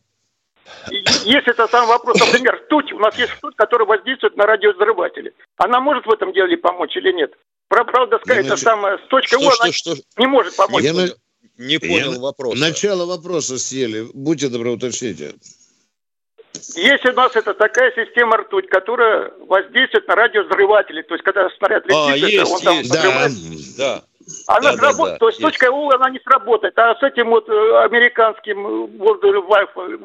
Если 0.90 1.52
это 1.52 1.68
сам 1.68 1.88
вопрос, 1.88 2.20
например, 2.20 2.56
ртуть, 2.66 2.92
у 2.92 3.00
нас 3.00 3.18
есть 3.18 3.34
ртуть, 3.34 3.56
которая 3.56 3.88
воздействует 3.88 4.36
на 4.36 4.46
радиовзрыватели. 4.46 5.34
Она 5.58 5.80
может 5.80 6.06
в 6.06 6.12
этом 6.12 6.34
деле 6.34 6.58
помочь 6.58 6.96
или 6.96 7.12
нет? 7.12 7.34
Правда 7.70 8.20
сказать, 8.20 8.46
это 8.46 8.58
самое, 8.58 8.98
с 8.98 9.08
точкой 9.10 9.36
У 9.36 9.50
она 9.50 9.72
что, 9.72 9.96
не 10.18 10.28
может 10.28 10.56
помочь. 10.56 10.84
Я. 10.84 10.94
не 11.58 11.80
понял 11.80 12.14
Я 12.14 12.20
вопроса. 12.20 12.60
Начало 12.60 13.06
вопроса 13.06 13.58
съели. 13.58 14.08
Будьте 14.14 14.50
добры, 14.50 14.72
уточните. 14.72 15.34
Если 16.76 17.10
у 17.10 17.14
нас 17.14 17.36
это 17.36 17.54
такая 17.54 17.92
система 17.96 18.38
ртуть, 18.38 18.68
которая 18.70 19.32
воздействует 19.48 20.08
на 20.08 20.16
радиовзрыватели, 20.16 21.02
то 21.04 21.14
есть 21.14 21.24
когда 21.24 21.50
снаряд 21.58 21.86
летит, 21.86 21.96
а, 21.96 22.16
есть, 22.16 22.52
он 22.52 22.62
там 22.62 22.78
есть, 22.78 22.92
да, 22.92 23.30
да. 23.78 24.04
Она 24.48 24.72
да, 24.72 24.78
сработает, 24.78 25.14
да, 25.14 25.18
то 25.20 25.28
есть 25.28 25.40
есть. 25.40 25.52
точка 25.52 25.72
У 25.72 25.90
она 25.90 26.10
не 26.10 26.20
сработает, 26.20 26.78
а 26.78 26.96
с 26.96 27.04
этим 27.04 27.30
вот 27.30 27.48
э, 27.48 27.84
американским 27.84 28.88
воздухом 28.98 29.46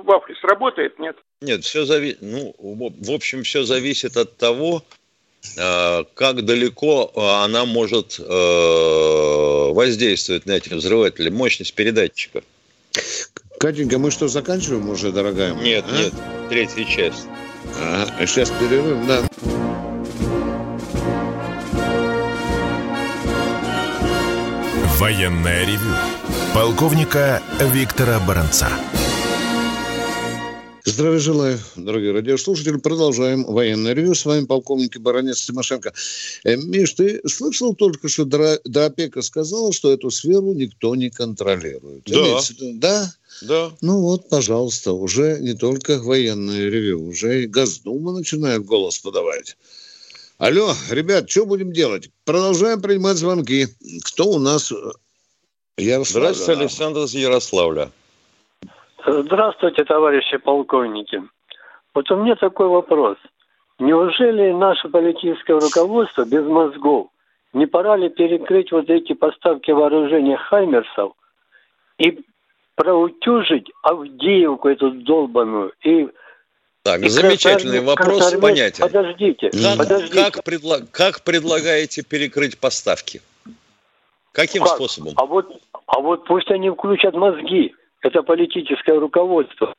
вафли 0.05 0.35
сработает, 0.41 0.99
нет? 0.99 1.17
Нет, 1.41 1.65
все 1.65 1.85
зависит, 1.85 2.19
ну, 2.21 2.55
в 2.59 3.11
общем, 3.11 3.43
все 3.43 3.65
зависит 3.65 4.17
от 4.17 4.37
того, 4.37 4.83
э, 4.83 5.02
как 6.15 6.45
далеко 6.45 7.13
э, 7.15 7.21
она 7.45 7.65
может 7.65 8.19
воздействовать 9.75 10.47
на 10.47 10.53
эти 10.53 10.73
взрыватели, 10.73 11.31
мощность 11.31 11.75
передатчика. 11.75 12.43
Катенька, 13.59 13.99
мы 13.99 14.11
что, 14.11 14.29
заканчиваем 14.29 14.89
уже, 14.91 15.13
дорогая 15.13 15.55
моя? 15.55 15.65
Нет, 15.65 15.85
а? 15.89 15.97
нет, 15.97 16.13
третья 16.49 16.85
часть. 16.85 17.27
А, 17.81 18.07
сейчас 18.27 18.51
перерыв, 18.51 19.07
да. 19.07 19.23
Военная 24.99 25.65
ревю. 25.65 25.95
Полковника 26.55 27.43
Виктора 27.61 28.21
Баранца. 28.21 28.69
Здравия 30.85 31.21
желаю, 31.21 31.61
дорогие 31.77 32.11
радиослушатели. 32.11 32.77
Продолжаем 32.77 33.45
военное 33.45 33.93
ревю. 33.93 34.17
С 34.17 34.25
вами 34.25 34.47
полковник 34.47 34.99
Баранец 34.99 35.43
Тимошенко. 35.43 35.93
Э, 36.43 36.57
Миш, 36.57 36.95
ты 36.95 37.21
слышал 37.29 37.77
только, 37.77 38.09
что 38.09 38.25
Дропека 38.25 39.23
сказала, 39.23 39.73
что 39.73 39.93
эту 39.93 40.11
сферу 40.11 40.53
никто 40.55 40.97
не 40.97 41.09
контролирует? 41.09 42.03
Да. 42.07 42.41
Да? 42.75 43.15
Да. 43.43 43.73
Ну 43.81 44.01
вот, 44.01 44.29
пожалуйста, 44.29 44.93
уже 44.93 45.39
не 45.41 45.55
только 45.55 45.99
военное 46.03 46.69
ревю, 46.69 47.07
уже 47.07 47.45
и 47.45 47.47
Госдума 47.47 48.11
начинает 48.13 48.65
голос 48.65 48.99
подавать. 48.99 49.57
Алло, 50.39 50.75
ребят, 50.91 51.31
что 51.31 51.47
будем 51.47 51.73
делать? 51.73 52.11
Продолжаем 52.25 52.83
принимать 52.83 53.19
звонки. 53.19 53.69
Кто 54.03 54.31
у 54.31 54.39
нас? 54.41 54.73
Ярославля. 55.77 56.33
Здравствуйте, 56.35 56.61
Александр 56.61 57.01
из 57.05 57.15
Ярославля. 57.15 57.93
Здравствуйте, 59.07 59.85
товарищи 59.85 60.37
полковники. 60.37 61.23
Вот 61.95 62.11
у 62.11 62.17
меня 62.17 62.37
такой 62.37 62.69
вопрос. 62.69 63.17
Неужели 63.79 64.53
наше 64.53 64.89
политическое 64.89 65.59
руководство 65.59 66.25
без 66.25 66.45
мозгов 66.45 67.09
не 67.53 67.67
пора 67.67 67.97
ли 67.97 68.09
перекрыть 68.09 68.73
вот 68.73 68.89
эти 68.89 69.13
поставки 69.13 69.71
вооружения 69.71 70.37
«Хаймерсов» 70.37 71.13
и 71.99 72.21
проутюжить 72.77 73.71
Авдеевку 73.83 74.69
эту 74.69 74.91
долбаную 74.93 75.73
и 75.83 76.09
Так, 76.83 77.03
и 77.03 77.09
замечательный 77.09 77.81
вопрос, 77.81 78.35
понятен. 78.41 78.85
Подождите, 78.85 79.51
как, 79.51 79.79
подождите. 79.79 80.31
Как, 80.31 80.45
предло, 80.45 80.79
как 80.91 81.23
предлагаете 81.23 82.03
перекрыть 82.03 82.59
поставки? 82.59 83.21
Каким 84.33 84.63
как? 84.63 84.77
способом? 84.77 85.13
А 85.17 85.27
вот, 85.27 85.53
а 85.87 86.01
вот 86.01 86.25
пусть 86.25 86.51
они 86.51 86.71
включат 86.71 87.15
мозги. 87.15 87.75
Это 88.03 88.23
политическое 88.23 88.99
руководство. 88.99 89.75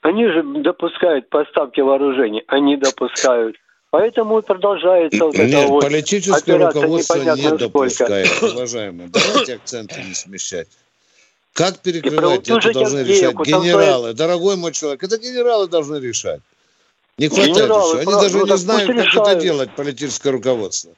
Они 0.00 0.26
же 0.26 0.42
допускают 0.42 1.28
поставки 1.28 1.80
вооружений, 1.80 2.42
они 2.46 2.76
допускают. 2.76 3.56
Поэтому 3.90 4.38
и 4.38 4.42
продолжается 4.42 5.24
вот 5.24 5.36
Нет, 5.36 5.48
это 5.48 5.66
вот 5.66 5.82
политическое 5.82 6.56
руководство 6.56 7.16
не 7.16 7.56
допускает, 7.56 8.26
сколько. 8.26 8.54
уважаемые. 8.54 9.08
Давайте 9.08 9.54
акценты 9.54 10.02
не 10.02 10.14
смещать. 10.14 10.68
Как 11.54 11.78
перекрывать, 11.80 12.48
это 12.48 12.72
должны 12.72 13.00
решать 13.00 13.34
генералы. 13.34 14.12
Дорогой 14.12 14.56
мой 14.56 14.72
человек, 14.72 15.02
это 15.02 15.18
генералы 15.18 15.68
должны 15.68 15.96
решать. 15.96 16.40
Не 17.16 17.28
хватает 17.28 17.56
Генералы, 17.56 17.88
еще. 17.88 17.96
Они 17.96 18.04
правда, 18.04 18.22
даже 18.22 18.38
ну 18.38 18.46
не 18.46 18.56
знают, 18.56 18.86
как 18.86 18.96
решают. 18.96 19.28
это 19.28 19.40
делать, 19.40 19.70
политическое 19.74 20.30
руководство. 20.30 20.92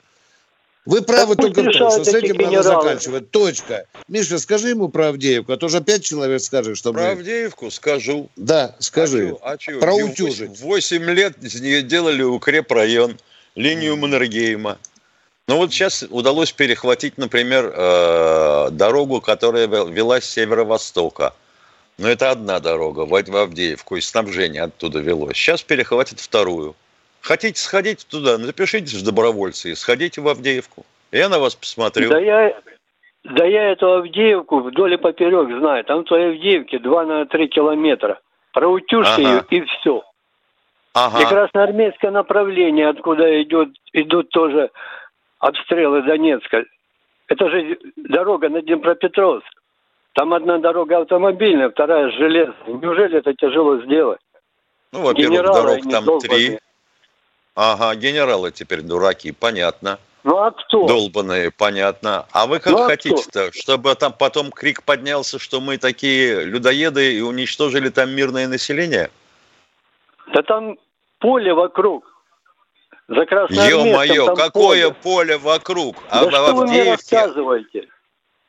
Вы 0.86 1.02
правы 1.02 1.36
пусть 1.36 1.54
только 1.54 1.60
в 1.70 1.72
том, 1.72 1.90
что 1.90 2.04
с 2.04 2.08
эти 2.08 2.24
этим 2.26 2.36
надо 2.36 2.48
генералы. 2.48 2.82
заканчивать. 2.82 3.30
Точка. 3.30 3.84
Миша, 4.08 4.38
скажи 4.38 4.70
ему 4.70 4.88
про 4.88 5.08
Авдеевку, 5.08 5.52
а 5.52 5.56
то 5.56 5.68
же 5.68 5.76
опять 5.78 6.02
человек 6.02 6.40
скажет, 6.40 6.76
что 6.78 6.92
Про 6.92 7.02
мы... 7.02 7.08
Авдеевку 7.10 7.70
скажу. 7.70 8.30
Да, 8.36 8.74
скажи. 8.78 9.36
А 9.42 9.56
чё, 9.58 9.78
про 9.78 9.98
и 9.98 10.02
утюжить. 10.02 10.58
восемь- 10.60 11.04
лет 11.04 11.36
из 11.42 11.60
нее 11.60 11.82
делали 11.82 12.22
укрепрайон, 12.22 13.18
линию 13.56 13.96
Маннергейма. 13.96 14.78
Но 15.48 15.58
вот 15.58 15.72
сейчас 15.72 16.04
удалось 16.08 16.52
перехватить, 16.52 17.18
например, 17.18 17.72
э, 17.74 18.68
дорогу, 18.70 19.20
которая 19.20 19.66
вел- 19.66 19.88
вела 19.88 20.20
с 20.20 20.24
северо-востока. 20.24 21.34
Но 21.98 22.08
это 22.08 22.30
одна 22.30 22.60
дорога, 22.60 23.00
в 23.04 23.10
в 23.10 23.36
Авдеевку, 23.36 23.96
и 23.96 24.00
снабжение 24.00 24.62
оттуда 24.62 25.00
велось. 25.00 25.36
Сейчас 25.36 25.62
перехватит 25.62 26.20
вторую. 26.20 26.74
Хотите 27.22 27.60
сходить 27.60 28.06
туда, 28.08 28.38
запишитесь 28.38 28.94
в 28.94 29.04
добровольцы 29.04 29.70
и 29.70 29.74
сходите 29.74 30.20
в 30.20 30.28
Авдеевку. 30.28 30.84
Я 31.12 31.28
на 31.28 31.38
вас 31.38 31.54
посмотрю. 31.54 32.08
Да 32.08 32.18
я, 32.18 32.58
да 33.24 33.44
я 33.44 33.72
эту 33.72 33.92
Авдеевку 33.92 34.60
вдоль 34.60 34.94
и 34.94 34.96
поперек 34.96 35.48
знаю. 35.58 35.84
Там 35.84 36.04
той 36.04 36.30
Авдеевке 36.30 36.78
2 36.78 37.04
на 37.04 37.26
3 37.26 37.48
километра. 37.48 38.20
Проутюжьте 38.52 39.22
Ага. 39.22 39.22
ее 39.22 39.44
и 39.50 39.60
все. 39.66 40.02
Ага. 40.94 41.22
И 41.22 41.26
красноармейское 41.26 42.10
направление, 42.10 42.88
откуда 42.88 43.42
идет, 43.42 43.68
идут 43.92 44.30
тоже 44.30 44.70
обстрелы 45.38 46.02
Донецка. 46.02 46.64
Это 47.28 47.48
же 47.48 47.78
дорога 47.96 48.48
на 48.48 48.60
Днепропетровск. 48.60 49.46
Там 50.14 50.34
одна 50.34 50.58
дорога 50.58 50.98
автомобильная, 50.98 51.70
вторая 51.70 52.10
железная. 52.10 52.56
Неужели 52.66 53.18
это 53.18 53.32
тяжело 53.34 53.80
сделать? 53.82 54.20
Ну, 54.92 55.02
во-первых, 55.02 55.42
дорог 55.42 55.80
там 55.88 56.18
три. 56.18 56.58
Ага, 57.56 57.94
генералы 57.94 58.52
теперь 58.52 58.82
дураки, 58.82 59.32
понятно. 59.32 59.98
Ну 60.22 60.36
а 60.36 60.50
кто? 60.50 60.86
Долбаные, 60.86 61.50
понятно. 61.50 62.26
А 62.32 62.46
вы 62.46 62.58
как 62.60 62.72
Ну, 62.72 62.82
а 62.84 62.86
хотите-то, 62.86 63.50
чтобы 63.52 63.94
там 63.94 64.12
потом 64.12 64.50
крик 64.50 64.82
поднялся, 64.82 65.38
что 65.38 65.60
мы 65.60 65.78
такие 65.78 66.44
людоеды 66.44 67.14
и 67.14 67.20
уничтожили 67.22 67.88
там 67.88 68.10
мирное 68.10 68.46
население? 68.46 69.10
Да 70.34 70.42
там 70.42 70.76
поле 71.18 71.54
вокруг. 71.54 72.04
За 73.08 73.22
Ё-моё, 73.22 74.36
какое 74.36 74.90
поле. 74.90 74.94
поле 75.02 75.38
вокруг? 75.38 75.96
А 76.10 76.24
Да 76.24 76.30
в 76.30 76.32
что 76.32 76.54
вы 76.54 76.66
мне 76.66 76.92
рассказываете? 76.92 77.88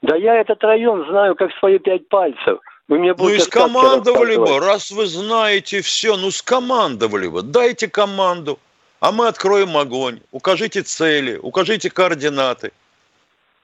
Да 0.04 0.16
я 0.16 0.36
этот 0.36 0.64
район 0.64 1.06
знаю 1.10 1.36
как 1.36 1.52
свои 1.60 1.80
пять 1.80 2.08
пальцев. 2.10 2.60
Вы 2.88 3.00
мне 3.00 3.14
Ну 3.18 3.30
и 3.30 3.40
скомандовали 3.40 4.36
бы, 4.36 4.60
раз 4.60 4.92
вы 4.92 5.06
знаете 5.08 5.82
все, 5.82 6.18
ну 6.18 6.30
скомандовали 6.30 7.28
бы, 7.28 7.42
дайте 7.42 7.88
команду, 7.88 8.60
а 9.02 9.12
мы 9.12 9.28
откроем 9.28 9.76
огонь, 9.76 10.22
укажите 10.32 10.84
цели, 10.84 11.36
укажите 11.36 11.90
координаты. 11.90 12.72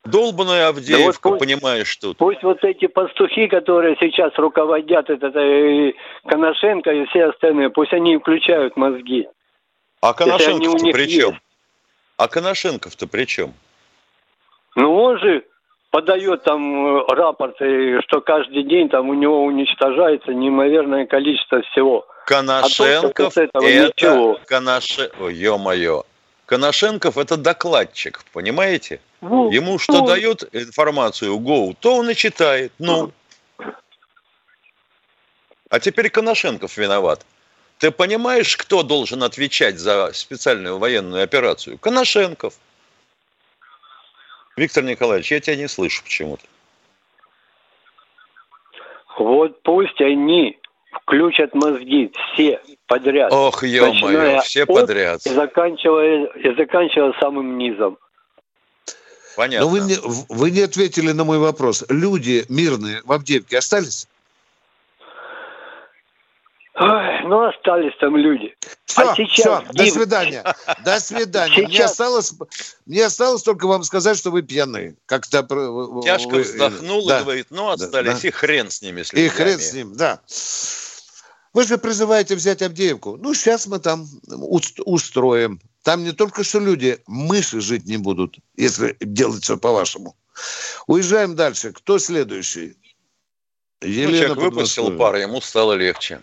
Долбаная 0.03 0.69
Авдеевка, 0.69 1.29
пусть- 1.29 1.39
понимаешь, 1.39 1.95
тут. 1.97 2.17
Пусть 2.17 2.41
вот 2.41 2.63
эти 2.63 2.87
пастухи, 2.87 3.47
которые 3.47 3.95
сейчас 3.99 4.33
руководят, 4.37 5.09
это, 5.09 5.27
это 5.27 5.39
и 5.39 5.93
Коношенко 6.25 6.91
и 6.91 7.05
все 7.07 7.25
остальные, 7.25 7.69
пусть 7.69 7.93
они 7.93 8.17
включают 8.17 8.75
мозги. 8.77 9.27
А 10.01 10.13
Коношенков-то 10.13 10.91
при 10.91 11.07
чем? 11.07 11.29
есть. 11.31 11.41
А 12.17 12.27
Коношенков-то 12.27 13.07
при 13.07 13.25
чем? 13.25 13.53
Ну 14.75 14.95
он 14.95 15.19
же 15.19 15.43
подает 15.91 16.43
там 16.43 16.97
э, 16.97 17.05
рапорты, 17.09 18.01
что 18.01 18.21
каждый 18.21 18.63
день 18.63 18.89
там 18.89 19.09
у 19.09 19.13
него 19.13 19.43
уничтожается 19.43 20.33
неимоверное 20.33 21.05
количество 21.05 21.61
всего. 21.63 22.05
Коношенков 22.25 23.37
А 23.37 23.41
этого 23.41 23.63
это 23.65 23.87
ничего. 23.87 24.39
Коноше... 24.45 25.11
Ой, 25.19 25.33
ё-моё. 25.33 26.03
Коношенков 26.45 27.17
это 27.17 27.37
докладчик, 27.37 28.23
понимаете? 28.33 28.99
Ну, 29.21 29.51
Ему 29.51 29.79
что 29.79 30.01
дают 30.05 30.43
информацию 30.53 31.37
ГОУ, 31.39 31.73
то 31.73 31.95
он 31.95 32.09
и 32.09 32.15
читает. 32.15 32.71
Ну. 32.79 33.11
А 35.69 35.79
теперь 35.79 36.09
Коношенков 36.09 36.77
виноват. 36.77 37.25
Ты 37.79 37.91
понимаешь, 37.91 38.55
кто 38.55 38.83
должен 38.83 39.23
отвечать 39.23 39.77
за 39.77 40.11
специальную 40.13 40.77
военную 40.77 41.23
операцию? 41.23 41.77
Коношенков. 41.77 42.53
Виктор 44.57 44.83
Николаевич, 44.83 45.31
я 45.31 45.39
тебя 45.39 45.55
не 45.55 45.67
слышу 45.67 46.03
почему-то. 46.03 46.43
Вот 49.19 49.61
пусть 49.61 50.01
они 50.01 50.59
включат 50.91 51.53
мозги 51.53 52.11
все 52.33 52.59
подряд. 52.87 53.31
Ох, 53.31 53.63
ё-моё, 53.63 54.41
все 54.41 54.63
от 54.63 54.67
подряд. 54.67 55.25
И 55.25 55.29
заканчивая, 55.29 56.25
и 56.25 56.55
заканчивая 56.55 57.13
самым 57.19 57.57
низом. 57.57 57.97
Понятно. 59.35 59.67
Но 59.67 59.71
вы 59.71 59.81
не, 59.81 59.95
вы 60.29 60.49
не 60.49 60.61
ответили 60.61 61.11
на 61.11 61.23
мой 61.23 61.37
вопрос. 61.37 61.85
Люди 61.89 62.43
мирные 62.49 63.01
в 63.05 63.11
Авдеевке 63.11 63.59
остались? 63.59 64.07
Ой, 66.79 67.23
ну, 67.23 67.47
остались 67.47 67.93
там 67.99 68.15
люди. 68.15 68.55
Все, 68.85 69.01
а 69.01 69.15
сейчас 69.15 69.63
все, 69.63 69.73
до 69.73 69.85
свидания. 69.87 70.55
До 70.85 70.99
свидания. 70.99 71.67
Мне 71.67 71.83
осталось, 71.83 72.35
мне 72.85 73.03
осталось 73.03 73.41
только 73.41 73.65
вам 73.67 73.83
сказать, 73.83 74.15
что 74.15 74.29
вы 74.29 74.43
пьяные. 74.43 74.95
Как-то 75.07 75.41
Тяжко 76.03 76.35
вы- 76.35 76.41
вздохнул 76.41 77.07
да. 77.07 77.19
и 77.19 77.23
говорит, 77.23 77.47
ну, 77.49 77.69
остались, 77.69 78.21
да. 78.21 78.27
и 78.27 78.31
хрен 78.31 78.69
с 78.69 78.83
ними, 78.83 79.01
с 79.01 79.11
И 79.11 79.27
хрен 79.27 79.59
с 79.59 79.73
ним, 79.73 79.95
да. 79.95 80.21
Вы 81.53 81.63
же 81.63 81.79
призываете 81.79 82.35
взять 82.35 82.61
Авдеевку. 82.61 83.17
Ну, 83.17 83.33
сейчас 83.33 83.65
мы 83.65 83.79
там 83.79 84.07
уст- 84.27 84.79
устроим. 84.85 85.59
Там 85.81 86.03
не 86.03 86.11
только 86.11 86.43
что 86.43 86.59
люди, 86.59 86.99
мыши 87.07 87.59
жить 87.59 87.85
не 87.85 87.97
будут, 87.97 88.37
если 88.55 88.95
делать 88.99 89.43
все 89.43 89.57
по-вашему. 89.57 90.15
Уезжаем 90.85 91.35
дальше. 91.35 91.71
Кто 91.71 91.97
следующий? 91.97 92.77
Ну, 93.81 93.89
человек 93.89 94.37
выпустил 94.37 94.95
пар, 94.95 95.15
ему 95.15 95.41
стало 95.41 95.73
легче. 95.73 96.19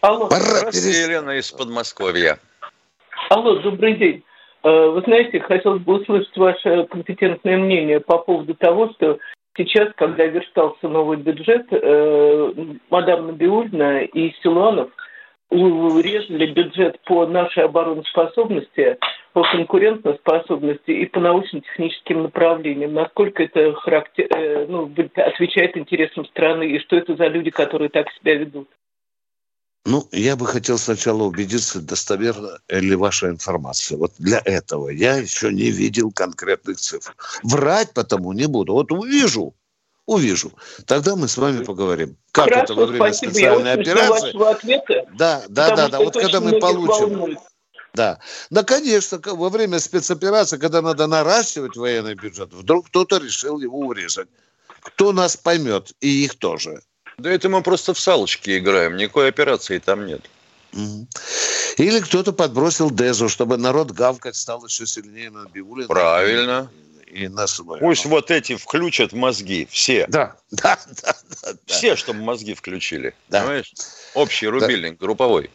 Алло. 0.00 0.28
Здравствуйте, 0.30 1.02
Елена 1.02 1.30
из 1.38 1.50
Подмосковья. 1.50 2.38
Алло, 3.28 3.56
добрый 3.56 3.94
день. 3.96 4.24
Э, 4.62 4.88
Вы 4.88 5.00
знаете, 5.02 5.40
хотелось 5.40 5.82
бы 5.82 6.00
услышать 6.00 6.36
ваше 6.36 6.86
компетентное 6.90 7.56
мнение 7.56 8.00
по 8.00 8.18
поводу 8.18 8.54
того, 8.54 8.90
что 8.94 9.18
сейчас, 9.56 9.88
когда 9.96 10.26
верстался 10.26 10.88
новый 10.88 11.16
бюджет, 11.16 11.66
э, 11.70 12.52
мадам 12.88 13.26
Набиульна 13.28 14.04
и 14.04 14.32
Силуанов 14.42 14.90
урезали 15.50 16.46
бюджет 16.46 17.00
по 17.04 17.26
нашей 17.26 17.64
обороноспособности, 17.64 18.98
по 19.32 19.42
конкурентоспособности 19.42 20.92
и 20.92 21.06
по 21.06 21.18
научно-техническим 21.18 22.22
направлениям. 22.22 22.94
Насколько 22.94 23.42
это 23.42 23.72
характер, 23.74 24.28
э, 24.30 24.66
ну, 24.68 24.88
отвечает 25.16 25.76
интересам 25.76 26.24
страны 26.26 26.70
и 26.70 26.78
что 26.78 26.96
это 26.96 27.16
за 27.16 27.26
люди, 27.26 27.50
которые 27.50 27.88
так 27.88 28.06
себя 28.12 28.36
ведут? 28.36 28.68
Ну, 29.86 30.06
я 30.12 30.36
бы 30.36 30.46
хотел 30.46 30.76
сначала 30.76 31.22
убедиться, 31.22 31.80
достоверна 31.80 32.58
ли 32.68 32.94
ваша 32.94 33.28
информация. 33.30 33.96
Вот 33.96 34.12
для 34.18 34.42
этого 34.44 34.90
я 34.90 35.16
еще 35.16 35.52
не 35.52 35.70
видел 35.70 36.12
конкретных 36.12 36.78
цифр. 36.78 37.14
Врать 37.42 37.94
потому 37.94 38.32
не 38.32 38.46
буду. 38.46 38.74
Вот 38.74 38.92
увижу, 38.92 39.54
увижу. 40.04 40.52
Тогда 40.84 41.16
мы 41.16 41.28
с 41.28 41.38
вами 41.38 41.64
поговорим. 41.64 42.16
Как 42.32 42.44
Хорошо, 42.44 42.64
это 42.64 42.74
во 42.74 42.86
время 42.86 43.12
спасибо. 43.12 43.32
специальной 43.32 43.70
я 43.70 43.80
операции? 43.80 44.50
ответа. 44.50 45.06
Да, 45.14 45.44
да, 45.48 45.74
да, 45.74 45.88
да. 45.88 45.98
Вот 46.00 46.14
когда 46.14 46.40
мы 46.40 46.60
получим. 46.60 47.08
волнует. 47.08 47.38
Да. 47.94 48.20
Да, 48.50 48.62
конечно, 48.62 49.20
во 49.24 49.48
время 49.48 49.78
спецоперации, 49.80 50.58
когда 50.58 50.82
надо 50.82 51.06
наращивать 51.06 51.76
военный 51.76 52.14
бюджет, 52.14 52.52
вдруг 52.52 52.86
кто-то 52.86 53.16
решил 53.16 53.58
его 53.60 53.78
урезать. 53.78 54.28
Кто 54.82 55.12
нас 55.12 55.36
поймет, 55.36 55.92
и 56.00 56.24
их 56.24 56.38
тоже. 56.38 56.82
Да 57.20 57.30
это 57.30 57.48
мы 57.48 57.62
просто 57.62 57.92
в 57.94 58.00
салочки 58.00 58.58
играем, 58.58 58.96
никакой 58.96 59.28
операции 59.28 59.78
там 59.78 60.06
нет. 60.06 60.22
Или 61.76 62.00
кто-то 62.00 62.32
подбросил 62.32 62.90
Дезу, 62.90 63.28
чтобы 63.28 63.56
народ 63.56 63.90
гавкать 63.90 64.36
стал 64.36 64.64
еще 64.64 64.86
сильнее 64.86 65.30
на 65.30 65.44
Биулина. 65.46 65.88
Правильно. 65.88 66.70
И, 67.06 67.24
и 67.24 67.28
на 67.28 67.46
Смоленова. 67.46 67.88
Пусть 67.88 68.04
вот 68.06 68.30
эти 68.30 68.56
включат 68.56 69.12
мозги, 69.12 69.66
все. 69.70 70.06
Да, 70.08 70.36
да, 70.50 70.78
да. 71.02 71.14
Все, 71.66 71.96
чтобы 71.96 72.20
мозги 72.20 72.54
включили. 72.54 73.14
Да. 73.28 73.40
Понимаешь? 73.40 73.72
Общий 74.14 74.46
рубильник, 74.46 74.98
групповой. 74.98 75.50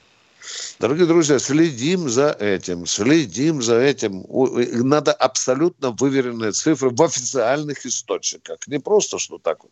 Дорогие 0.80 1.06
друзья, 1.06 1.40
следим 1.40 2.10
за 2.10 2.32
этим, 2.32 2.86
следим 2.86 3.62
за 3.62 3.80
этим. 3.80 4.26
Надо 4.88 5.14
абсолютно 5.14 5.92
выверенные 5.92 6.52
цифры 6.52 6.90
в 6.90 7.02
официальных 7.02 7.86
источниках. 7.86 8.60
Не 8.68 8.80
просто 8.80 9.20
что 9.20 9.38
так 9.38 9.64
вот. 9.64 9.72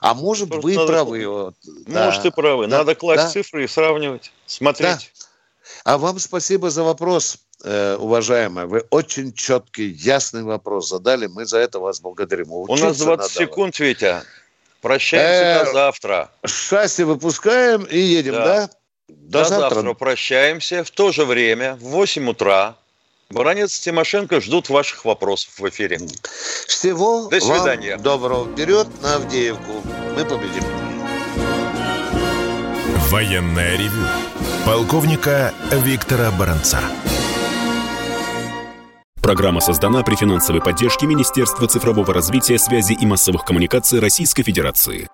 А 0.00 0.14
может, 0.14 0.48
просто 0.48 0.66
вы 0.66 0.74
надо, 0.74 0.86
правы. 0.86 1.26
Вот, 1.26 1.54
может, 1.86 2.22
да, 2.22 2.28
и 2.28 2.30
правы. 2.30 2.66
Да, 2.66 2.78
надо 2.78 2.94
класть 2.94 3.22
да, 3.24 3.30
цифры 3.30 3.64
и 3.64 3.68
сравнивать, 3.68 4.32
смотреть. 4.46 5.12
Да. 5.18 5.26
А 5.84 5.98
вам 5.98 6.18
спасибо 6.18 6.70
за 6.70 6.82
вопрос, 6.82 7.38
э, 7.64 7.96
уважаемая. 7.96 8.66
Вы 8.66 8.84
очень 8.90 9.32
четкий, 9.32 9.88
ясный 9.88 10.42
вопрос 10.42 10.88
задали. 10.88 11.26
Мы 11.26 11.44
за 11.46 11.58
это 11.58 11.78
вас 11.78 12.00
благодарим. 12.00 12.52
Учиться 12.52 12.84
У 12.84 12.88
нас 12.88 12.98
20 12.98 13.18
надо. 13.18 13.28
секунд, 13.28 13.78
Витя. 13.78 14.22
Прощаемся 14.80 15.62
э, 15.62 15.64
до 15.64 15.72
завтра. 15.72 16.30
Шасси 16.44 17.02
выпускаем 17.02 17.84
и 17.84 17.98
едем, 17.98 18.34
да? 18.34 18.70
До, 19.08 19.42
до 19.42 19.44
завтра. 19.44 19.74
завтра 19.74 19.94
прощаемся. 19.94 20.84
В 20.84 20.90
то 20.90 21.12
же 21.12 21.24
время, 21.24 21.76
в 21.76 21.88
8 21.88 22.28
утра, 22.28 22.76
Баранец 23.30 23.78
Тимошенко 23.78 24.40
ждут 24.40 24.68
ваших 24.70 25.04
вопросов 25.04 25.58
в 25.58 25.68
эфире. 25.68 25.98
Всего 26.66 27.28
До 27.28 27.40
свидания. 27.40 27.92
Вам 27.96 28.02
доброго. 28.02 28.52
Вперед 28.52 28.86
на 29.02 29.16
Авдеевку. 29.16 29.82
Мы 30.16 30.24
победим. 30.24 30.64
Военная 33.10 33.76
ревю. 33.76 34.06
Полковника 34.64 35.54
Виктора 35.72 36.30
Баранца. 36.30 36.80
Программа 39.22 39.60
создана 39.60 40.02
при 40.02 40.14
финансовой 40.14 40.62
поддержке 40.62 41.06
Министерства 41.06 41.68
цифрового 41.68 42.14
развития, 42.14 42.58
связи 42.58 42.94
и 42.94 43.04
массовых 43.04 43.44
коммуникаций 43.44 44.00
Российской 44.00 44.42
Федерации. 44.42 45.08